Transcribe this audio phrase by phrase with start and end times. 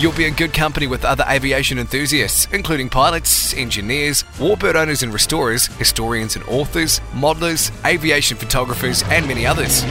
[0.00, 5.12] You'll be in good company with other aviation enthusiasts, including pilots, engineers, warbird owners and
[5.12, 9.82] restorers, historians and authors, modelers, aviation photographers, and many others.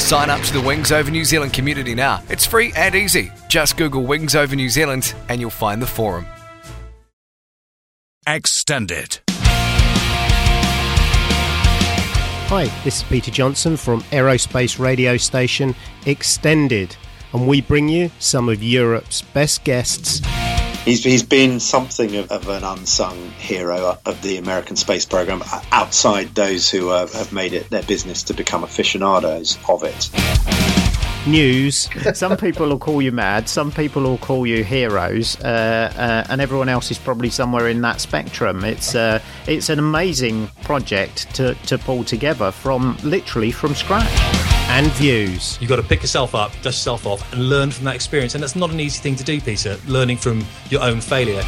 [0.00, 2.22] Sign up to the Wings Over New Zealand community now.
[2.30, 3.30] It's free and easy.
[3.50, 6.24] Just Google Wings Over New Zealand and you'll find the forum.
[8.26, 9.18] Extended.
[12.48, 15.74] Hi, this is Peter Johnson from aerospace radio station
[16.06, 16.96] Extended,
[17.32, 20.20] and we bring you some of Europe's best guests.
[20.84, 26.34] He's, he's been something of, of an unsung hero of the American space program outside
[26.34, 30.10] those who uh, have made it their business to become aficionados of it.
[31.26, 31.90] News.
[32.14, 36.40] Some people will call you mad, some people will call you heroes, uh, uh, and
[36.40, 38.64] everyone else is probably somewhere in that spectrum.
[38.64, 44.39] It's uh, it's an amazing project to, to pull together from literally from scratch.
[44.72, 45.58] And views.
[45.60, 48.34] You've got to pick yourself up, dust yourself off, and learn from that experience.
[48.34, 51.42] And that's not an easy thing to do, Peter, learning from your own failure.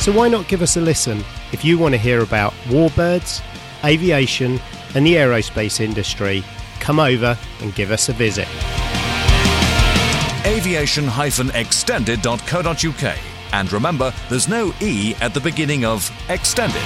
[0.00, 3.40] So why not give us a listen if you want to hear about warbirds,
[3.84, 4.60] aviation,
[4.94, 6.44] and the aerospace industry?
[6.80, 8.48] Come over and give us a visit.
[10.44, 13.18] aviation-extended.co.uk.
[13.52, 16.82] And remember, there's no E at the beginning of extended.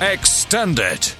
[0.00, 1.12] Extended.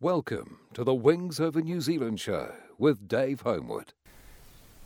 [0.00, 3.92] Welcome to the Wings Over New Zealand show with Dave Homewood.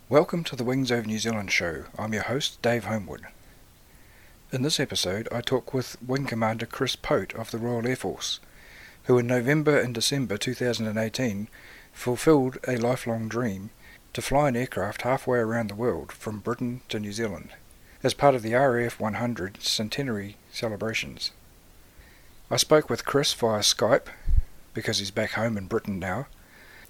[0.09, 1.85] Welcome to the Wings Over New Zealand show.
[1.97, 3.21] I'm your host, Dave Homewood.
[4.51, 8.39] In this episode, I talk with Wing Commander Chris Pote of the Royal Air Force,
[9.03, 11.47] who in November and December 2018
[11.93, 13.69] fulfilled a lifelong dream
[14.13, 17.51] to fly an aircraft halfway around the world from Britain to New Zealand
[18.01, 21.29] as part of the RAF 100 centenary celebrations.
[22.49, 24.07] I spoke with Chris via Skype
[24.73, 26.25] because he's back home in Britain now,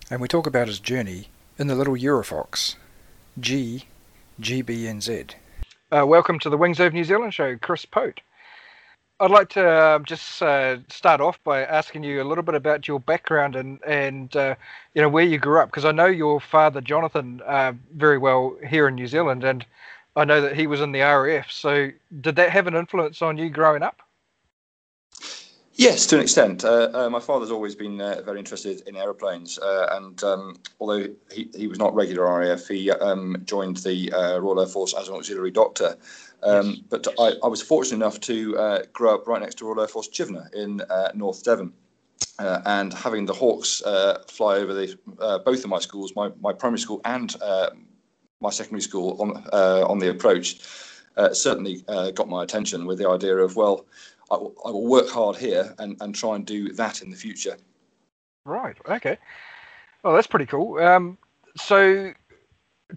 [0.10, 1.28] and we talk about his journey
[1.58, 2.78] in the little Eurofox
[3.38, 3.84] G
[4.40, 5.34] GBNZ.
[5.92, 8.22] Uh, welcome to the Wings of New Zealand show, Chris Pote.
[9.20, 12.88] I'd like to uh, just uh, start off by asking you a little bit about
[12.88, 14.54] your background and and uh,
[14.94, 18.56] you know where you grew up because I know your father Jonathan uh, very well
[18.68, 19.66] here in New Zealand and
[20.16, 21.52] I know that he was in the RAF.
[21.52, 21.90] So
[22.22, 24.00] did that have an influence on you growing up?
[25.80, 26.66] Yes, to an extent.
[26.66, 31.08] Uh, uh, my father's always been uh, very interested in aeroplanes, uh, and um, although
[31.32, 35.08] he, he was not regular RAF, he um, joined the uh, Royal Air Force as
[35.08, 35.96] an auxiliary doctor.
[36.44, 36.84] Um.
[36.90, 39.88] But I, I, was fortunate enough to uh, grow up right next to Royal Air
[39.88, 40.82] Force Chivenor in
[41.16, 41.72] North Devon.
[42.40, 43.82] and having the Hawks
[44.28, 45.00] fly over the,
[45.46, 47.38] both of my schools, my, my primary school and
[48.42, 50.60] my secondary school on on the approach,
[51.32, 53.86] certainly got my attention with the idea of well,
[54.32, 57.58] I will, will work hard here and, and try and do that in the future.
[58.46, 58.76] Right.
[58.88, 59.18] Okay.
[60.04, 60.80] Well, that's pretty cool.
[60.80, 61.18] Um,
[61.56, 62.14] so,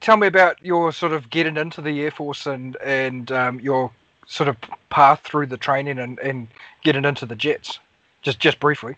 [0.01, 3.91] tell me about your sort of getting into the Air Force and and um, your
[4.27, 4.57] sort of
[4.89, 6.49] path through the training and, and
[6.83, 7.79] getting into the jets.
[8.23, 8.97] Just just briefly.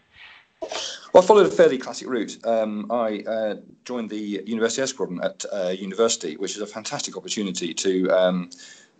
[1.12, 2.39] Well, I followed a fairly classic route.
[2.44, 7.17] Um, I uh, joined the University Air Squadron at uh, university, which is a fantastic
[7.17, 8.50] opportunity to um,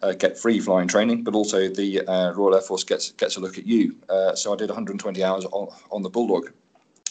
[0.03, 3.41] uh, get free flying training, but also the uh, Royal Air Force gets gets a
[3.41, 3.97] look at you.
[4.09, 6.53] Uh, so I did 120 hours on, on the Bulldog.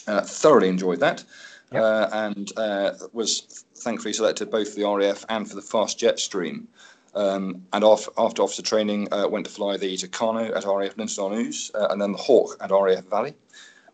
[0.06, 1.24] Uh, thoroughly enjoyed that,
[1.72, 1.82] yep.
[1.82, 6.18] Uh, and uh, was thankfully selected both for the RAF and for the fast jet
[6.18, 6.68] stream.
[7.14, 11.46] Um, and off, after officer training, went to fly the Tucano at RAF Linton on
[11.46, 13.34] Ouse, and then the Hawk at RAF Valley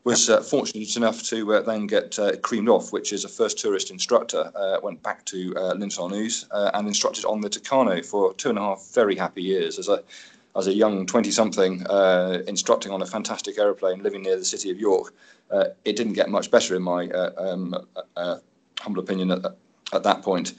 [0.04, 3.58] was uh, fortunate enough to uh, then get uh, creamed off, which is a first
[3.58, 4.50] tourist instructor.
[4.54, 8.32] Uh, went back to uh, Linton on Ouse uh, and instructed on the Tucano for
[8.34, 10.02] two and a half very happy years as a
[10.56, 14.68] as a young 20 something uh, instructing on a fantastic aeroplane living near the city
[14.68, 15.14] of York.
[15.84, 17.08] it didn't get much better, in my
[17.38, 17.72] um,
[18.80, 19.44] humble opinion, at,
[19.92, 20.54] at that point.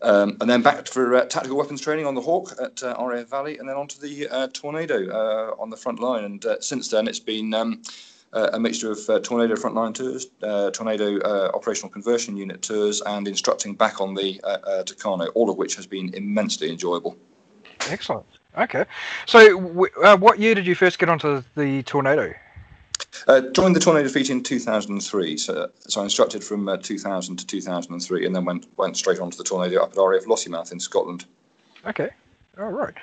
[0.00, 3.28] Um, and then back for uh, tactical weapons training on the Hawk at uh, RAF
[3.28, 6.24] Valley, and then onto the uh, Tornado on the front line.
[6.24, 7.82] And since then, it's been um,
[8.32, 10.26] a mixture of Tornado frontline tours,
[10.72, 11.20] Tornado
[11.54, 14.40] operational conversion unit tours, and instructing back on the
[14.86, 17.16] Tucano, all of which has been immensely enjoyable.
[17.88, 18.26] Excellent.
[18.58, 18.84] Okay.
[19.26, 22.32] So, w- what year did you first get onto the Tornado?
[23.28, 27.46] Uh, joined the Tornado Fleet in 2003, so, so I instructed from uh, 2000 to
[27.46, 30.80] 2003, and then went went straight on to the Tornado up at RAF Lossiemouth in
[30.80, 31.24] Scotland.
[31.86, 32.10] Okay,
[32.58, 32.94] all right.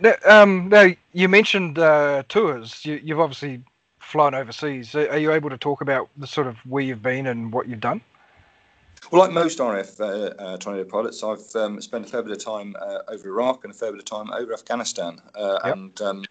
[0.00, 2.84] Now, um, now you mentioned uh, tours.
[2.84, 3.62] You, you've obviously
[4.06, 4.94] flown overseas.
[4.94, 7.80] Are you able to talk about the sort of where you've been and what you've
[7.80, 8.00] done?
[9.10, 10.04] Well, like most RF uh,
[10.42, 13.72] uh, tornado pilots, I've um, spent a fair bit of time uh, over Iraq and
[13.72, 15.74] a fair bit of time over Afghanistan, uh, yep.
[15.74, 16.24] and um,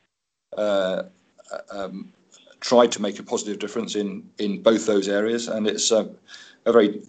[0.57, 1.04] uh,
[1.72, 2.12] um,
[2.60, 5.48] tried to make a positive difference in in both those areas.
[5.48, 6.10] And it's a
[6.66, 7.01] very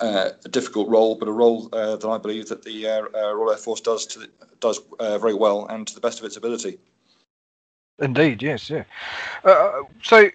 [0.00, 3.52] uh, difficult role, but a role uh, that I believe that the uh, uh Royal
[3.52, 4.28] Air Force does to,
[4.60, 6.78] does uh, very well and to the best of its ability.
[8.00, 8.84] Indeed, yes, yeah.
[9.44, 10.30] Uh, so,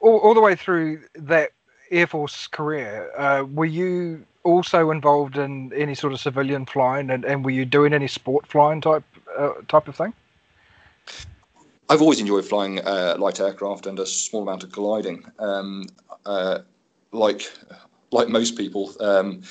[0.00, 1.50] all, all the way through that
[1.90, 3.10] Air Force career,
[3.52, 7.92] were you also involved in any sort of civilian flying, and, and were you doing
[7.92, 9.04] any sport flying type
[9.68, 10.12] type of thing?
[11.88, 15.24] I've always enjoyed flying uh, light aircraft and a small amount of gliding.
[15.40, 15.86] Um,
[16.24, 16.60] uh,
[17.12, 17.50] like
[18.12, 19.42] like most people, um,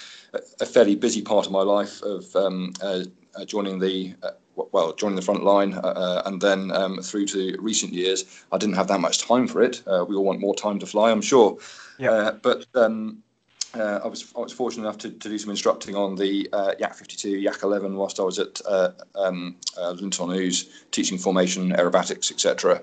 [0.62, 3.04] a fairly busy part of my life of um, uh,
[3.36, 4.32] uh joining the uh,
[4.72, 8.76] well joining the front line uh, and then um, through to recent years, I didn't
[8.76, 9.84] have that much time for it.
[9.86, 11.58] we all want more time to fly, I'm sure.
[11.98, 12.32] Yeah.
[12.42, 13.24] but um,
[13.76, 16.74] uh, I was I was fortunate enough to, to do some instructing on the uh,
[16.80, 21.18] Yak 52, Yak 11 whilst I was at uh, um, uh, Linton on Ouse, teaching
[21.18, 22.82] formation, aerobatics, etc.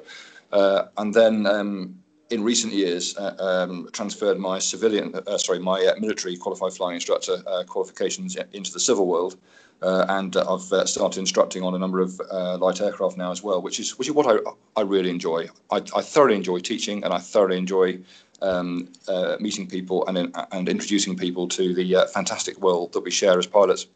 [0.52, 1.98] Uh, and then um,
[2.30, 7.42] in recent years, uh, um, transferred my civilian, uh, sorry, my military qualified flying instructor
[7.66, 9.36] qualifications into the civil world.
[9.82, 12.20] And I've started instructing on a number of
[12.60, 15.48] light aircraft now as well, which is which is what I, I really enjoy.
[15.70, 17.98] I, I thoroughly enjoy teaching, and I thoroughly enjoy
[18.42, 23.10] um, uh, meeting people and, and introducing people to the uh, fantastic world that we
[23.10, 23.86] share as pilots.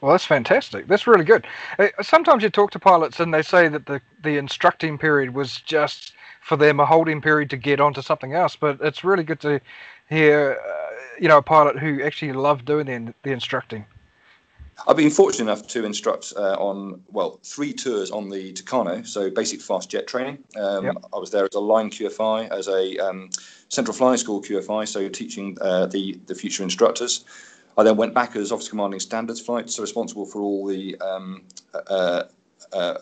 [0.00, 0.88] Well, that's fantastic.
[0.88, 1.46] That's really good.
[1.78, 5.60] Uh, sometimes you talk to pilots and they say that the, the instructing period was
[5.60, 8.56] just for them a holding period to get onto something else.
[8.56, 9.60] But it's really good to
[10.08, 13.86] hear, uh, you know, a pilot who actually loved doing the, the instructing.
[14.86, 19.30] I've been fortunate enough to instruct uh, on, well, three tours on the Tucano, so
[19.30, 20.38] basic fast jet training.
[20.56, 20.96] Um, yep.
[21.12, 23.30] I was there as a line QFI, as a um,
[23.68, 27.24] Central Flying School QFI, so teaching uh, the, the future instructors.
[27.76, 31.42] I then went back as Officer Commanding Standards Flight, so responsible for all the um,
[31.88, 32.24] uh,
[32.72, 32.98] uh,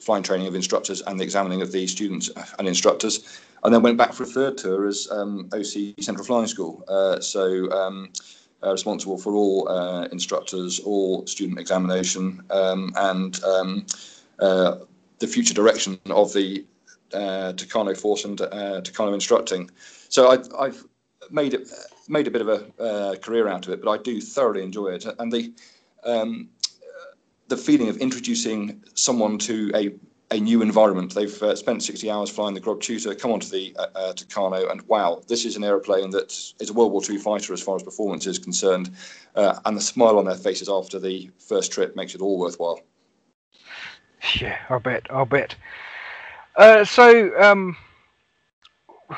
[0.00, 3.40] flying training of instructors and the examining of the students and instructors.
[3.64, 6.84] And then went back for a third tour as um, OC Central Flying School.
[6.86, 8.08] Uh, so um,
[8.62, 13.86] uh, responsible for all uh, instructors, all student examination, um, and um,
[14.40, 14.76] uh,
[15.18, 16.64] the future direction of the
[17.12, 19.70] uh, Tucano force and uh, Tucano instructing.
[20.08, 20.84] So I, have
[21.30, 21.68] made it
[22.08, 24.88] made a bit of a uh, career out of it, but I do thoroughly enjoy
[24.88, 25.52] it, and the
[26.04, 26.48] um,
[27.48, 29.90] the feeling of introducing someone to a
[30.30, 31.14] a new environment.
[31.14, 34.82] They've uh, spent 60 hours flying the Grob Tutor, come onto the uh, uh, and
[34.82, 37.82] wow, this is an aeroplane that is a World War II fighter as far as
[37.82, 38.90] performance is concerned.
[39.34, 42.80] Uh, and the smile on their faces after the first trip makes it all worthwhile.
[44.40, 45.06] Yeah, I'll bet.
[45.10, 45.54] I'll bet.
[46.56, 47.76] Uh, so um,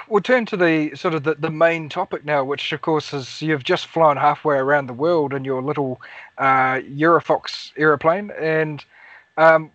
[0.09, 3.41] we'll turn to the sort of the, the main topic now, which of course is
[3.43, 6.01] you've just flown halfway around the world in your little
[6.39, 8.85] uh, Eurofox aeroplane, and
[9.39, 9.71] um,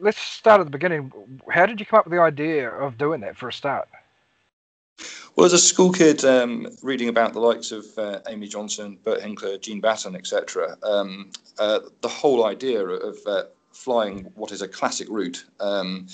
[0.00, 1.12] let's start at the beginning.
[1.50, 3.88] How did you come up with the idea of doing that for a start?
[5.36, 9.20] Well, as a school kid, um, reading about the likes of uh, Amy Johnson, Bert
[9.20, 14.68] Hinkler, Jean Batten, etc., um, uh, the whole idea of uh, flying what is a
[14.68, 16.06] classic route um,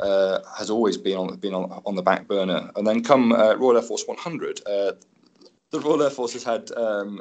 [0.00, 2.70] uh, has always been on been on, on, the back burner.
[2.74, 4.92] And then come uh, Royal Air Force 100, uh,
[5.70, 7.20] the Royal Air Force has had um,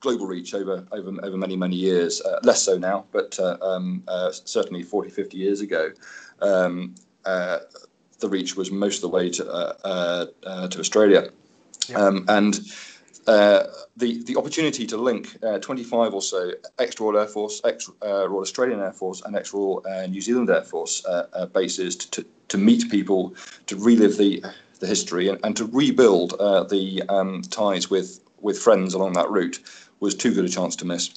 [0.00, 2.20] global reach over over, over many many years.
[2.20, 5.92] Uh, less so now, but uh, um, uh, certainly 40, 50 years ago,
[6.40, 7.58] um, uh,
[8.18, 11.30] the reach was most of the way to uh, uh, to Australia,
[11.88, 11.96] yeah.
[11.98, 12.60] um, and.
[13.96, 18.80] the the opportunity to link 25 or so ex Royal Air Force, ex Royal Australian
[18.80, 21.04] Air Force, and ex Royal New Zealand Air Force
[21.52, 23.34] bases to, to, to meet people,
[23.66, 24.42] to relive the
[24.80, 26.30] the history, and, and to rebuild
[26.70, 29.60] the um, ties with with friends along that route
[30.00, 31.10] was too good a chance to miss.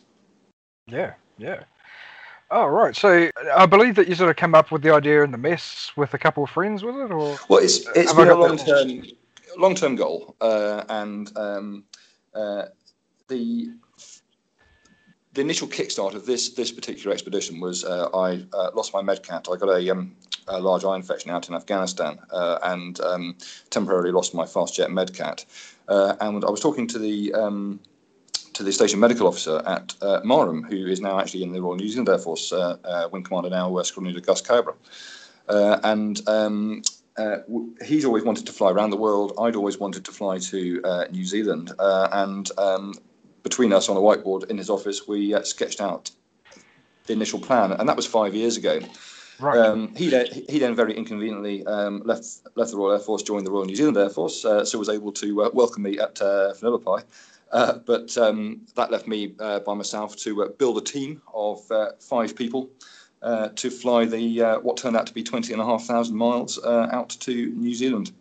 [0.88, 1.64] Yeah, yeah.
[2.52, 5.32] Oh right, so I believe that you sort of came up with the idea in
[5.32, 7.12] the mess with a couple of friends, was it?
[7.12, 9.04] Or well, it's it's been a long term
[9.58, 11.84] long term goal, uh, and um,
[12.36, 12.66] uh,
[13.28, 13.72] the
[15.34, 19.52] the initial kickstart of this this particular expedition was uh, I uh, lost my medcat.
[19.52, 20.16] I got a, um,
[20.48, 23.36] a, large eye infection out in Afghanistan uh, and um,
[23.70, 25.46] temporarily lost my fast jet medcat.
[25.88, 27.80] Uh, and I was talking to the um,
[28.54, 31.76] to the station medical officer at uh, Marham, who is now actually in the Royal
[31.76, 34.74] New Zealand Air Force uh, Wing Commander now, uh, Squadron Leader Gus Cobra.
[35.50, 36.82] and um,
[37.18, 37.38] uh,
[37.86, 39.34] he's always wanted to fly around the world.
[39.40, 41.72] I'd always wanted to fly to uh, New Zealand.
[41.78, 42.94] Uh, and um,
[43.44, 46.12] between us on a whiteboard in his office, we uh, sketched out
[47.06, 47.72] the initial plan.
[47.74, 48.80] And that was five years ago.
[49.40, 49.58] Right.
[49.58, 53.46] Um, he, then, he then very inconveniently um, left left the Royal Air Force, joined
[53.46, 56.22] the Royal New Zealand Air Force, uh, so was able to uh, welcome me at
[56.22, 56.54] uh,
[57.54, 61.62] Uh, but um, that left me by myself to build a team of
[62.00, 62.70] five people
[63.24, 66.16] uh, to fly the uh, what turned out to be 20 and a half thousand
[66.16, 68.12] miles uh, out to New Zealand.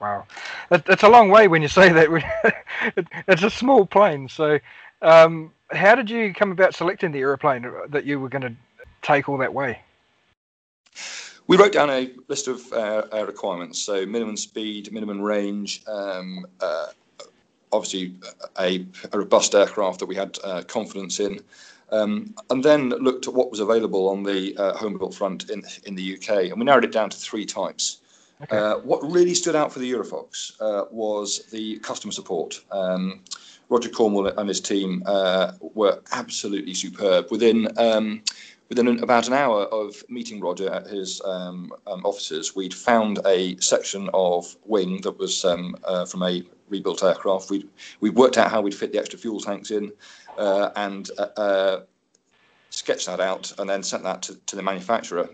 [0.00, 0.26] Wow,
[0.70, 2.54] that's a long way when you say that.
[3.28, 4.30] it's a small plane.
[4.30, 4.58] So,
[5.02, 8.56] um, how did you come about selecting the aeroplane that you were going to
[9.02, 9.78] take all that way?
[11.48, 13.78] We wrote down a list of uh, requirements.
[13.78, 16.86] So, minimum speed, minimum range, um, uh,
[17.72, 18.14] obviously
[18.58, 21.40] a, a, robust aircraft that we had uh, confidence in.
[21.92, 25.64] Um, and then looked at what was available on the uh, home built front in,
[25.86, 28.00] in the UK, and we narrowed it down to three types.
[28.42, 28.56] Okay.
[28.56, 32.62] Uh, what really stood out for the Eurofox uh, was the customer support.
[32.70, 33.20] Um,
[33.68, 37.26] Roger Cornwall and his team uh, were absolutely superb.
[37.30, 38.22] Within um,
[38.70, 43.18] within an, about an hour of meeting Roger at his um, um, offices, we'd found
[43.26, 47.50] a section of wing that was um, uh, from a rebuilt aircraft.
[47.50, 47.68] We'd,
[48.00, 49.92] we worked out how we'd fit the extra fuel tanks in
[50.38, 51.80] uh, and uh, uh,
[52.70, 55.28] sketched that out and then sent that to, to the manufacturer,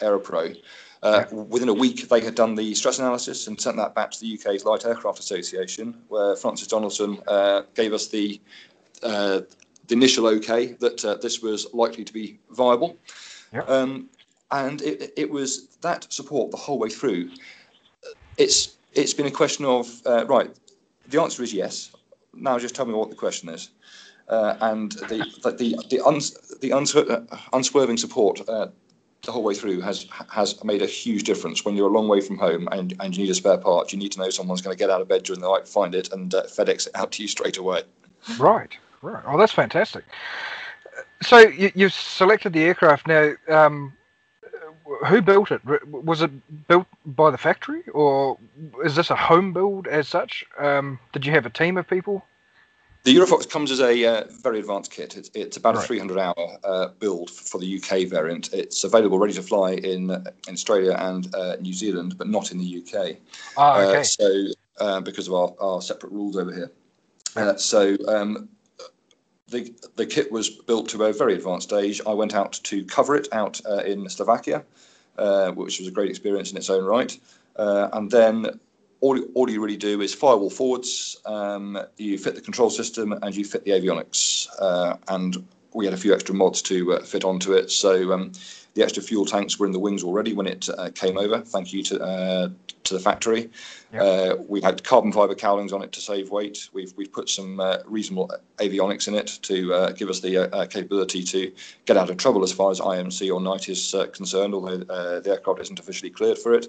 [0.00, 0.56] Aeropro.
[1.02, 4.20] Uh, within a week, they had done the stress analysis and sent that back to
[4.20, 8.40] the UK's Light Aircraft Association, where Francis Donaldson uh, gave us the,
[9.02, 9.40] uh,
[9.92, 12.96] the initial okay that this was likely to be viable.
[13.52, 13.68] Yep.
[13.68, 14.08] Um,
[14.50, 17.30] and it, it was that support the whole way through.
[18.36, 19.86] It's it's been a question of
[20.28, 20.50] right.
[21.08, 21.90] The answer is yes.
[22.34, 23.70] Now just tell me what the question is
[24.28, 28.68] uh, and the the the, uns, the unswer- uh, unswerving support uh,
[29.22, 31.64] the whole way through has has made a huge difference.
[31.64, 33.98] When you're a long way from home and, and you need a spare part, you
[33.98, 36.12] need to know someone's going to get out of bed during the night, find it,
[36.12, 37.82] and uh, FedEx it out to you straight away.
[38.38, 39.22] Right, right.
[39.26, 40.04] Oh, that's fantastic.
[41.22, 43.32] So you, you've selected the aircraft now.
[43.48, 43.92] Um,
[45.06, 45.60] who built it?
[45.90, 46.30] Was it
[46.68, 48.36] built by the factory, or
[48.84, 50.44] is this a home build as such?
[50.58, 52.24] Um, did you have a team of people?
[53.04, 55.16] The Eurofox comes as a uh, very advanced kit.
[55.16, 55.84] It's, it's about right.
[55.84, 58.52] a 300 hour uh, build for the UK variant.
[58.52, 62.58] It's available ready to fly in, in Australia and uh, New Zealand, but not in
[62.58, 63.16] the UK.
[63.56, 64.02] Ah, uh, okay.
[64.04, 64.46] so,
[64.78, 66.70] uh, because of our, our separate rules over here.
[67.34, 68.48] Uh, so, um,
[69.52, 72.00] the, the kit was built to a very advanced stage.
[72.06, 74.64] I went out to cover it out in Slovakia,
[75.54, 77.16] which was a great experience in its own right.
[77.56, 78.58] and then
[79.02, 83.36] all, all you really do is firewall forwards, um, you fit the control system, and
[83.36, 84.48] you fit the avionics.
[84.58, 85.44] Uh, and
[85.74, 87.70] we had a few extra mods to uh, fit onto it.
[87.70, 88.32] So um,
[88.74, 91.40] the extra fuel tanks were in the wings already when it uh, came over.
[91.40, 92.48] Thank you to uh,
[92.84, 93.50] to the factory.
[93.92, 94.02] Yep.
[94.02, 96.68] Uh, we had carbon fiber cowlings on it to save weight.
[96.72, 101.52] We've we've put some uh, reasonable avionics in it to give us the capability to
[101.84, 104.54] get out of trouble as far as IMC or night is concerned.
[104.54, 106.68] Although the aircraft isn't officially cleared for it.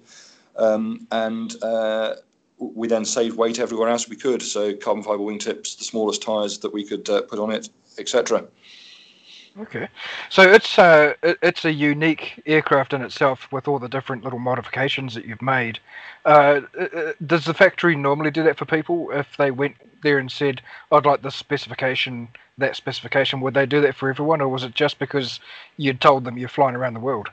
[0.55, 2.15] Um, and uh,
[2.57, 4.41] we then saved weight everywhere else we could.
[4.41, 8.45] So carbon fiber wingtips, the smallest tyres that we could uh, put on it, etc.
[9.59, 9.87] Okay,
[10.29, 15.13] so it's uh, it's a unique aircraft in itself with all the different little modifications
[15.13, 15.79] that you've made.
[16.25, 20.31] Uh, uh, does the factory normally do that for people if they went there and
[20.31, 23.41] said, "I'd like this specification, that specification"?
[23.41, 25.39] Would they do that for everyone, or was it just because
[25.77, 27.29] you'd told them you're flying around the world?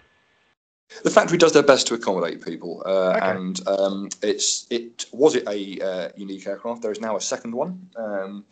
[1.03, 3.31] The factory does their best to accommodate people, uh, okay.
[3.31, 6.83] and um, it's it was it a uh, unique aircraft.
[6.83, 8.45] There is now a second one, um,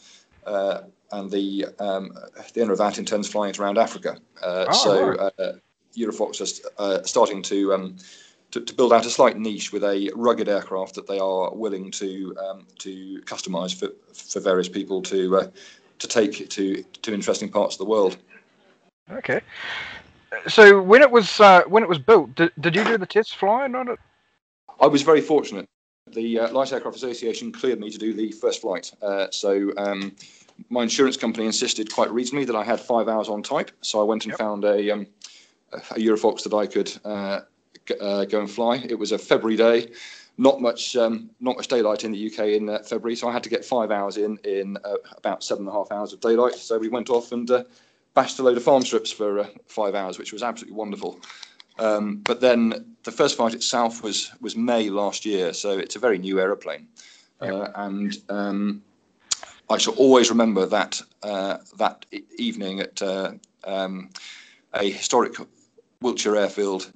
[0.47, 2.13] uh, and the um,
[2.55, 4.17] the owner of that intends flying it around Africa.
[4.43, 5.33] Uh, oh, so right.
[5.39, 5.53] Uh,
[5.97, 7.97] Eurofox is uh, starting to, um,
[8.51, 11.91] to, to build out a slight niche with a rugged aircraft that they are willing
[11.91, 15.51] to um, to customise for for various people to
[15.99, 18.17] to take to to interesting parts of the world.
[19.11, 19.41] Okay
[20.47, 23.37] so when it was uh, when it was built, did, did you do the test
[23.37, 23.99] flying on it?
[24.81, 25.69] I was very fortunate.
[26.13, 28.93] The uh, Light Aircraft Association cleared me to do the first flight.
[29.03, 30.15] Uh, so um,
[30.69, 33.71] my insurance company insisted quite reasonably that I had five hours on type.
[33.81, 34.39] So I went and yep.
[34.39, 35.07] found a, um,
[35.73, 37.41] a Eurofox that I could uh,
[37.87, 38.77] g- uh, go and fly.
[38.77, 39.93] It was a February day.
[40.41, 43.43] Not much, um, not much daylight in the UK in uh, February, so I had
[43.43, 44.79] to get five hours in in
[45.17, 46.55] about seven and a half hours of daylight.
[46.55, 47.51] So we went off and
[48.19, 51.21] bashed a load of farm strips for uh, five hours, which was absolutely wonderful.
[51.79, 56.01] Um, but then the first flight itself was was May last year, so it's a
[56.01, 56.89] very new aeroplane,
[57.41, 58.83] uh, and um,
[59.71, 62.07] I shall always remember that uh, that
[62.37, 63.33] evening at uh,
[63.65, 64.11] um,
[64.73, 65.35] a historic
[66.01, 66.91] Wiltshire airfield,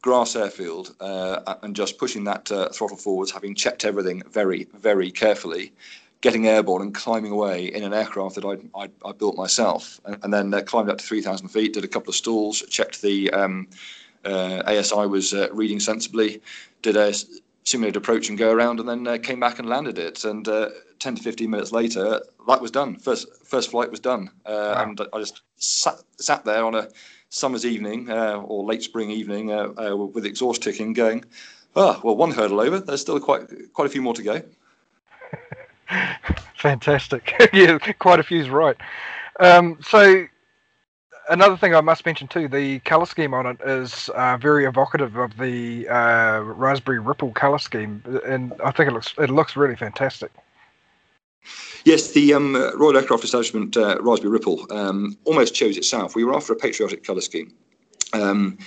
[0.00, 5.10] grass airfield, uh, and just pushing that uh, throttle forwards, having checked everything very very
[5.10, 5.72] carefully,
[6.22, 10.18] getting airborne and climbing away in an aircraft that I'd, I'd, I built myself, and,
[10.22, 13.30] and then uh, climbed up to 3,000 feet, did a couple of stalls, checked the
[13.32, 13.68] um,
[14.24, 16.40] uh, ASI was reading sensibly,
[16.80, 17.12] did a
[17.64, 20.24] s- simulated approach and go around, and then uh, came back and landed it.
[20.24, 22.96] And uh, 10 to 15 minutes later, that was done.
[22.96, 26.88] First first flight was done, uh, and I just sat, sat there on a
[27.28, 31.24] summer's evening uh, or late spring evening uh, uh, with exhaust ticking, going,
[31.76, 32.80] "Ah, well, one hurdle over.
[32.80, 34.42] There's still quite quite a few more to go."
[36.56, 37.34] Fantastic.
[37.52, 38.76] yeah, quite a few's right.
[39.40, 40.26] Um, so
[41.28, 45.16] another thing I must mention too, the color scheme on it is uh, very evocative
[45.16, 49.76] of the uh, Raspberry Ripple color scheme, and I think it looks it looks really
[49.76, 50.30] fantastic.
[51.84, 56.14] Yes, the um, Royal Aircraft Establishment uh, Raspberry Ripple um, almost chose itself.
[56.14, 57.52] We were after a patriotic colour scheme.
[58.14, 58.58] Um,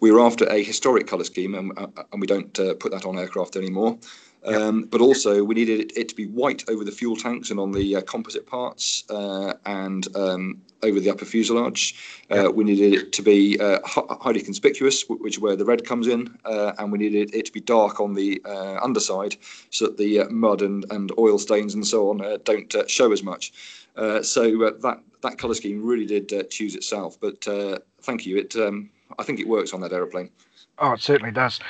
[0.00, 3.04] we were after a historic colour scheme, and, uh, and we don't uh, put that
[3.04, 3.98] on aircraft anymore.
[4.44, 7.60] Um, but also, we needed it, it to be white over the fuel tanks and
[7.60, 11.94] on the uh, composite parts, uh, and um, over the upper fuselage.
[12.30, 16.08] Uh, We needed it to be uh, highly conspicuous, which is where the red comes
[16.08, 19.36] in, uh, and we needed it to be dark on the uh, underside,
[19.70, 22.86] so that the uh, mud and, and oil stains and so on uh, don't uh,
[22.86, 23.52] show as much.
[23.96, 27.18] Uh, so uh, that that colour scheme really did uh, choose itself.
[27.20, 28.38] But uh, thank you.
[28.38, 30.30] It um, I think it works on that aeroplane.
[30.78, 31.60] Oh, it certainly does.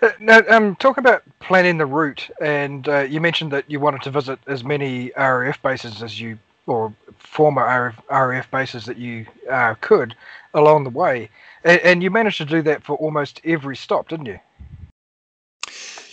[0.00, 4.02] Uh, Now, um, talk about planning the route, and uh, you mentioned that you wanted
[4.02, 9.26] to visit as many RAF bases as you, or former RAF, RAF bases that you
[9.50, 10.14] uh, could
[10.54, 11.28] along the way,
[11.64, 14.38] and, and you managed to do that for almost every stop, didn't you?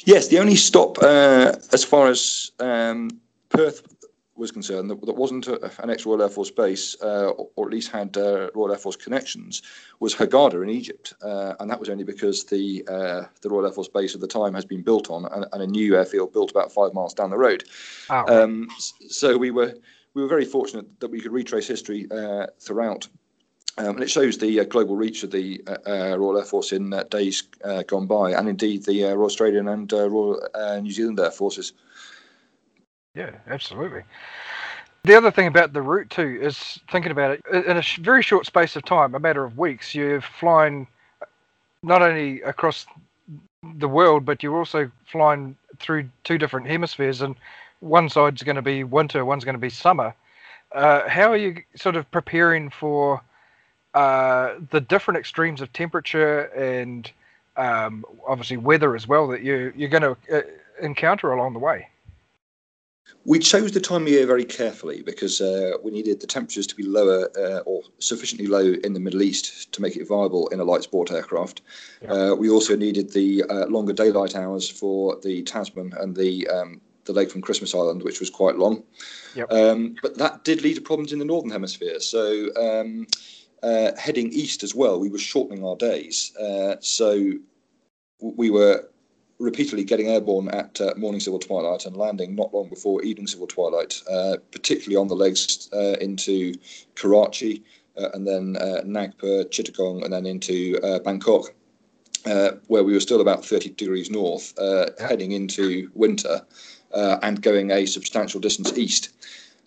[0.05, 3.09] Yes, the only stop uh, as far as um,
[3.49, 3.94] Perth
[4.35, 7.71] was concerned that, that wasn't a, an ex-Royal Air Force base, uh, or, or at
[7.71, 9.61] least had uh, Royal Air Force connections,
[9.99, 13.71] was Hurghada in Egypt, uh, and that was only because the uh, the Royal Air
[13.71, 16.51] Force base at the time has been built on, and, and a new airfield built
[16.51, 17.63] about five miles down the road.
[18.09, 18.43] Oh.
[18.43, 18.67] Um,
[19.07, 19.73] so we were
[20.13, 23.07] we were very fortunate that we could retrace history uh, throughout.
[23.77, 26.93] Um, and it shows the uh, global reach of the uh, Royal Air Force in
[26.93, 30.79] uh, days uh, gone by, and indeed the uh, Royal Australian and uh, Royal uh,
[30.79, 31.73] New Zealand Air Forces.
[33.15, 34.03] Yeah, absolutely.
[35.03, 38.45] The other thing about the route too is thinking about it in a very short
[38.45, 40.87] space of time, a matter of weeks, you're flying
[41.83, 42.85] not only across
[43.77, 47.35] the world, but you're also flying through two different hemispheres, and
[47.79, 50.13] one side's going to be winter, one's going to be summer.
[50.71, 53.21] Uh, how are you sort of preparing for
[53.93, 57.11] uh, the different extremes of temperature and
[57.57, 60.41] um, obviously weather as well that you you're going to uh,
[60.81, 61.87] encounter along the way?
[63.27, 66.75] We chose the time of year very carefully because uh, we needed the temperatures to
[66.75, 70.59] be lower uh, or sufficiently low in the Middle East to make it viable in
[70.59, 71.61] a light sport aircraft.
[72.07, 76.79] Uh, we also needed the uh, longer daylight hours for the Tasman and the um,
[77.05, 78.83] the leg from Christmas Island, which was quite long.
[79.35, 79.51] Yep.
[79.51, 81.99] Um, but that did lead to problems in the northern hemisphere.
[81.99, 83.07] So um,
[83.63, 86.35] uh, heading east as well, we were shortening our days.
[86.37, 87.33] Uh, so
[88.19, 88.87] we were
[89.39, 93.47] repeatedly getting airborne at uh, morning civil twilight and landing not long before evening civil
[93.47, 96.53] twilight, uh, particularly on the legs uh, into
[96.95, 97.63] Karachi
[97.97, 101.53] uh, and then uh, Nagpur, Chittagong, and then into uh, Bangkok,
[102.67, 104.53] where we were still about 30 degrees north,
[104.99, 106.41] heading into winter
[106.93, 109.09] and going a substantial distance east.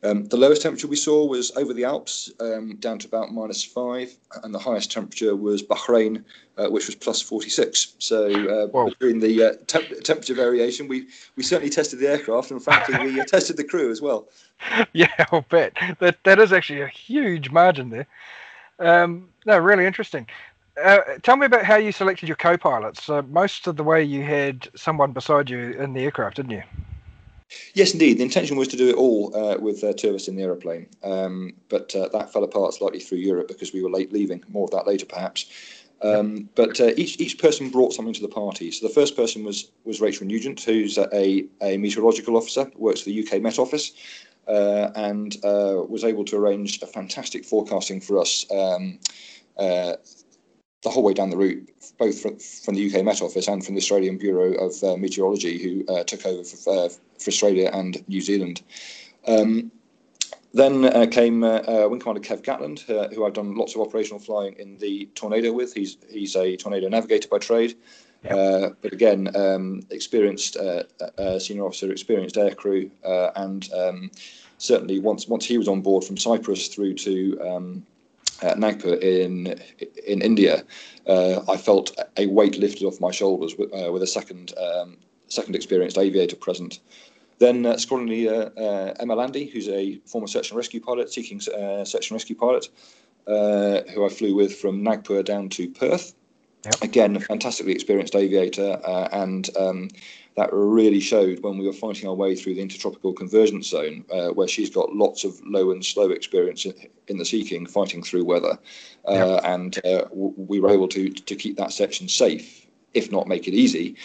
[0.04, 3.64] Um, the lowest temperature we saw was over the Alps, um, down to about minus
[3.64, 6.22] five, and the highest temperature was Bahrain,
[6.56, 7.94] uh, which was plus 46.
[7.98, 12.62] So uh, between the uh, temp- temperature variation, we, we certainly tested the aircraft, and
[12.62, 14.28] frankly, we uh, tested the crew as well.
[14.92, 18.06] yeah, I'll bet that that is actually a huge margin there.
[18.78, 20.28] Um, no, really interesting.
[20.82, 23.08] Uh, tell me about how you selected your co-pilots.
[23.08, 26.62] Uh, most of the way you had someone beside you in the aircraft, didn't you?
[27.74, 28.18] Yes, indeed.
[28.18, 30.42] The intention was to do it all uh, with uh, two of us in the
[30.42, 34.42] aeroplane, um, but uh, that fell apart slightly through Europe because we were late leaving.
[34.48, 35.46] More of that later, perhaps.
[36.00, 38.70] Um, but uh, each each person brought something to the party.
[38.70, 43.10] So the first person was was Rachel Nugent, who's a, a meteorological officer, works for
[43.10, 43.92] the UK Met Office,
[44.46, 48.46] uh, and uh, was able to arrange a fantastic forecasting for us.
[48.50, 48.98] Um,
[49.58, 49.94] uh,
[50.82, 53.74] the whole way down the route, both from, from the UK Met Office and from
[53.74, 58.04] the Australian Bureau of uh, Meteorology, who uh, took over for, uh, for Australia and
[58.08, 58.62] New Zealand.
[59.26, 59.72] Um,
[60.54, 64.18] Then uh, came uh, Wing Commander Kev Gatland, uh, who I've done lots of operational
[64.18, 65.74] flying in the Tornado with.
[65.74, 67.76] He's he's a Tornado navigator by trade,
[68.28, 70.84] uh, but again, um, experienced uh,
[71.18, 74.10] uh, senior officer, experienced aircrew, uh, and um,
[74.56, 77.82] certainly once once he was on board from Cyprus through to
[78.42, 79.60] uh, Nagpur in
[80.06, 80.64] in India,
[81.06, 84.98] uh, I felt a weight lifted off my shoulders with, uh, with a second um,
[85.28, 86.80] second experienced aviator present.
[87.38, 91.84] Then uh, leader uh, Emma Landy, who's a former search and rescue pilot, seeking uh,
[91.84, 92.68] search and rescue pilot,
[93.26, 96.14] uh, who I flew with from Nagpur down to Perth.
[96.82, 99.88] Again, a fantastically experienced aviator, uh, and um,
[100.38, 104.28] that really showed when we were fighting our way through the intertropical convergence zone, uh,
[104.28, 106.74] where she's got lots of low and slow experience in,
[107.08, 108.56] in the Sea King, fighting through weather,
[109.06, 113.26] uh, and uh, w- we were able to to keep that section safe, if not
[113.26, 113.96] make it easy,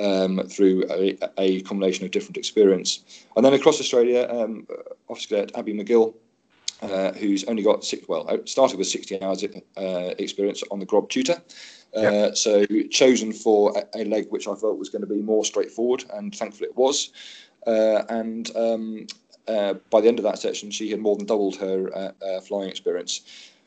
[0.00, 3.26] um, through a, a combination of different experience.
[3.36, 4.66] And then across Australia, um,
[5.08, 6.14] Officer Cadet Abby McGill,
[6.80, 10.86] uh, who's only got six, well, uh, started with 60 hours uh, experience on the
[10.86, 11.40] Grob Tutor.
[11.94, 15.44] Uh, So chosen for a, a leg which I thought was going to be more
[15.44, 17.10] straightforward, and thankfully it was.
[17.66, 19.06] Uh, and um,
[19.46, 22.40] uh, by the end of that section, she had more than doubled her uh, uh,
[22.40, 23.22] flying experience.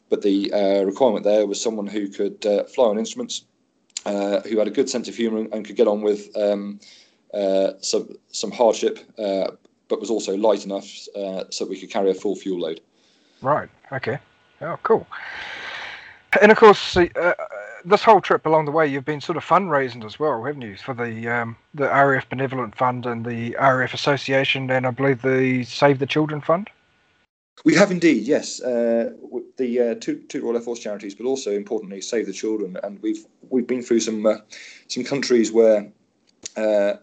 [0.10, 3.46] But the uh, requirement there was someone who could uh, fly on instruments,
[4.06, 6.80] uh, who had a good sense of humour and could get on with um,
[7.34, 9.52] uh, some some hardship, uh,
[9.88, 12.82] but was also light enough uh, so we could carry a full fuel load.
[13.42, 13.70] Right.
[13.92, 14.18] Okay.
[14.62, 15.06] Oh, cool.
[16.42, 17.34] And of course, uh,
[17.86, 20.76] this whole trip along the way, you've been sort of fundraising as well, haven't you,
[20.78, 25.64] for the um, the RAF Benevolent Fund and the RAF Association, and I believe the
[25.64, 26.70] Save the Children Fund.
[27.64, 28.62] We have indeed, yes.
[28.62, 29.14] Uh,
[29.58, 33.02] the uh, two, two Royal Air Force charities, but also importantly, Save the Children, and
[33.02, 34.38] we've we've been through some uh,
[34.88, 35.88] some countries where
[36.58, 36.94] uh,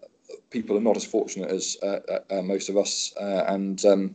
[0.50, 4.12] people are not as fortunate as uh, uh, most of us, and um,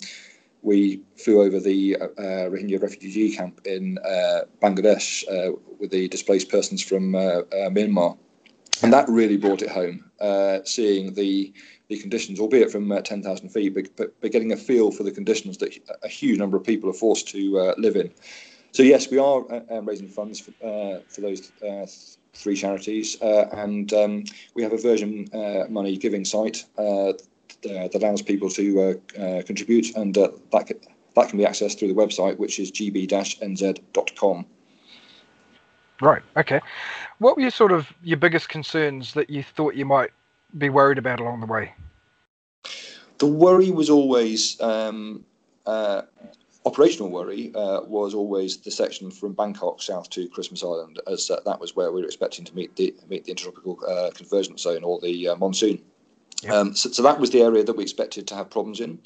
[0.62, 6.08] we flew over the uh, uh, Rohingya refugee camp in uh, Bangladesh uh, with the
[6.08, 8.18] displaced persons from uh, Myanmar,
[8.82, 10.04] and that really brought it home.
[10.66, 11.54] Seeing the
[11.90, 15.12] the conditions, albeit from uh, 10,000 feet, but, but, but getting a feel for the
[15.12, 18.12] conditions that a huge number of people are forced to live in.
[18.74, 19.46] So yes, we are
[19.84, 20.52] raising funds for,
[21.08, 25.30] for those three charities, and um, we have a Virgin
[25.70, 26.66] Money giving site
[27.64, 28.82] that allows people to
[29.18, 30.80] uh, uh, contribute, and uh, that can,
[31.16, 34.46] that can be accessed through the website, which is gb-nz.com.
[36.02, 36.22] Right.
[36.36, 36.62] Okay.
[37.20, 40.12] What were your sort of your biggest concerns that you thought you might
[40.58, 41.74] be worried about along the way?
[43.18, 45.26] The worry was always um,
[45.66, 46.04] uh,
[46.68, 51.40] operational worry uh, was always the section from Bangkok south to Christmas Island, as uh,
[51.46, 54.84] that was where we were expecting to meet the meet the intertropical uh, convergence zone
[54.84, 55.36] or the uh,
[56.44, 56.68] monsoon.
[56.68, 59.00] Um, so, so that was the area that we expected to have problems in.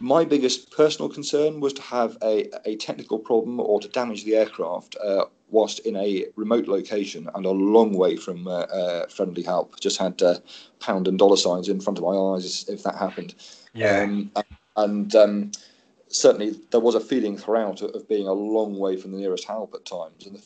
[0.00, 4.34] My biggest personal concern was to have a, a technical problem or to damage the
[4.34, 9.42] aircraft uh, whilst in a remote location and a long way from uh, uh, friendly
[9.44, 9.78] help.
[9.78, 10.38] Just had uh,
[10.80, 13.36] pound and dollar signs in front of my eyes if that happened.
[13.74, 14.02] Yeah.
[14.02, 14.32] Um,
[14.76, 15.52] and um,
[16.08, 19.74] certainly there was a feeling throughout of being a long way from the nearest help
[19.74, 20.26] at times.
[20.26, 20.42] And the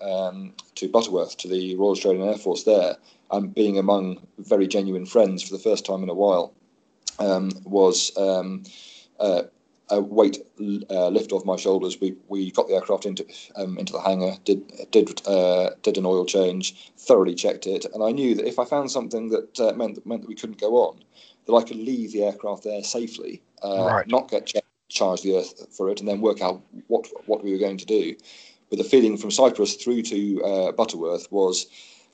[0.00, 2.96] um, to Butterworth, to the Royal Australian Air Force there,
[3.32, 6.54] and being among very genuine friends for the first time in a while
[7.18, 8.62] um, was um,
[9.20, 9.42] uh,
[9.90, 10.38] a weight
[10.90, 12.00] uh, lift off my shoulders.
[12.00, 16.06] We we got the aircraft into um, into the hangar, did did uh, did an
[16.06, 19.72] oil change, thoroughly checked it, and I knew that if I found something that uh,
[19.74, 21.02] meant that meant that we couldn't go on,
[21.46, 24.06] that I could leave the aircraft there safely, uh, Right.
[24.08, 24.56] not get ch-
[24.88, 27.86] charged the earth for it, and then work out what what we were going to
[27.86, 28.16] do.
[28.70, 31.66] But the feeling from Cyprus through to uh, Butterworth was.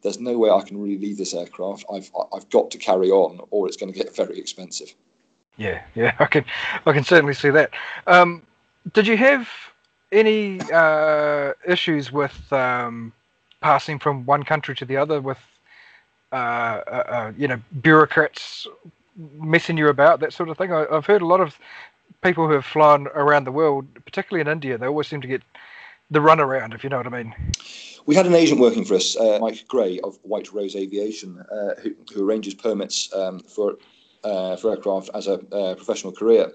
[0.03, 1.85] There's no way I can really leave this aircraft.
[1.93, 4.95] I've I've got to carry on, or it's going to get very expensive.
[5.59, 6.45] Yeah, yeah, I can,
[6.87, 7.71] I can certainly see that.
[8.07, 8.43] Um,
[8.95, 9.49] did you have
[10.11, 13.13] any uh, issues with um,
[13.61, 15.39] passing from one country to the other with,
[16.33, 18.67] uh, uh, uh, you know, bureaucrats
[19.37, 20.73] messing you about, that sort of thing?
[20.73, 21.59] I, I've heard a lot of
[22.23, 25.43] people who have flown around the world, particularly in India, they always seem to get
[26.11, 27.35] the runaround, if you know what I mean.
[28.07, 31.75] We had an agent working for us, uh, Mike Gray of White Rose Aviation, uh,
[31.83, 33.77] who, who arranges permits um, for
[34.25, 36.53] uh, for aircraft as a uh, professional career.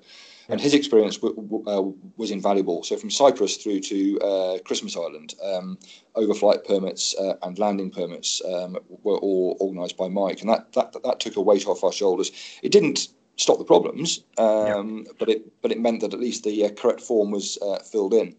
[0.50, 2.84] And his experience w- w- uh, was invaluable.
[2.84, 5.78] So from Cyprus through to uh, Christmas Island, um,
[6.16, 10.92] overflight permits uh, and landing permits um, were all organised by Mike, and that, that
[11.04, 12.32] that took a weight off our shoulders.
[12.62, 16.66] It didn't stop the problems, um, but it but it meant that at least the
[16.66, 18.36] uh, correct form was uh, filled in.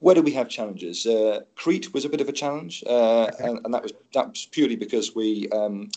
[0.00, 1.06] Where do we have challenges?
[1.06, 4.46] Uh, Crete was a bit of a challenge, uh, and, and that was that was
[4.46, 5.88] purely because we um,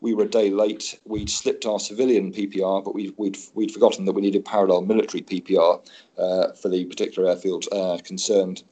[0.00, 0.98] we were a day late.
[1.04, 5.22] We'd slipped our civilian PPR, but we'd we'd, we'd forgotten that we needed parallel military
[5.22, 5.86] PPR
[6.18, 8.62] uh, for the particular airfield uh, concerned.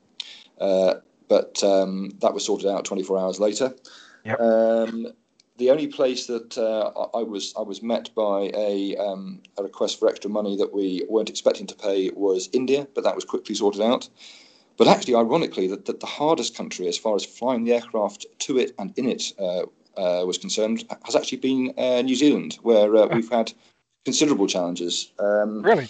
[0.61, 0.95] Uh,
[1.29, 3.75] but um, that was sorted out 24 hours later.
[4.25, 4.41] Yep.
[4.41, 5.07] Um,
[5.57, 10.01] the only place that uh, I was I was met by a, um, a request
[10.01, 13.55] for extra money that we weren't expecting to pay was India, but that was quickly
[13.55, 14.09] sorted out.
[14.77, 18.59] But actually, ironically, that, that the hardest country as far as flying the aircraft to
[18.59, 19.63] it and in it uh,
[19.97, 23.53] uh, was concerned has actually been uh, New Zealand, where uh, we've had
[24.05, 25.13] considerable challenges.
[25.19, 25.89] Um, really,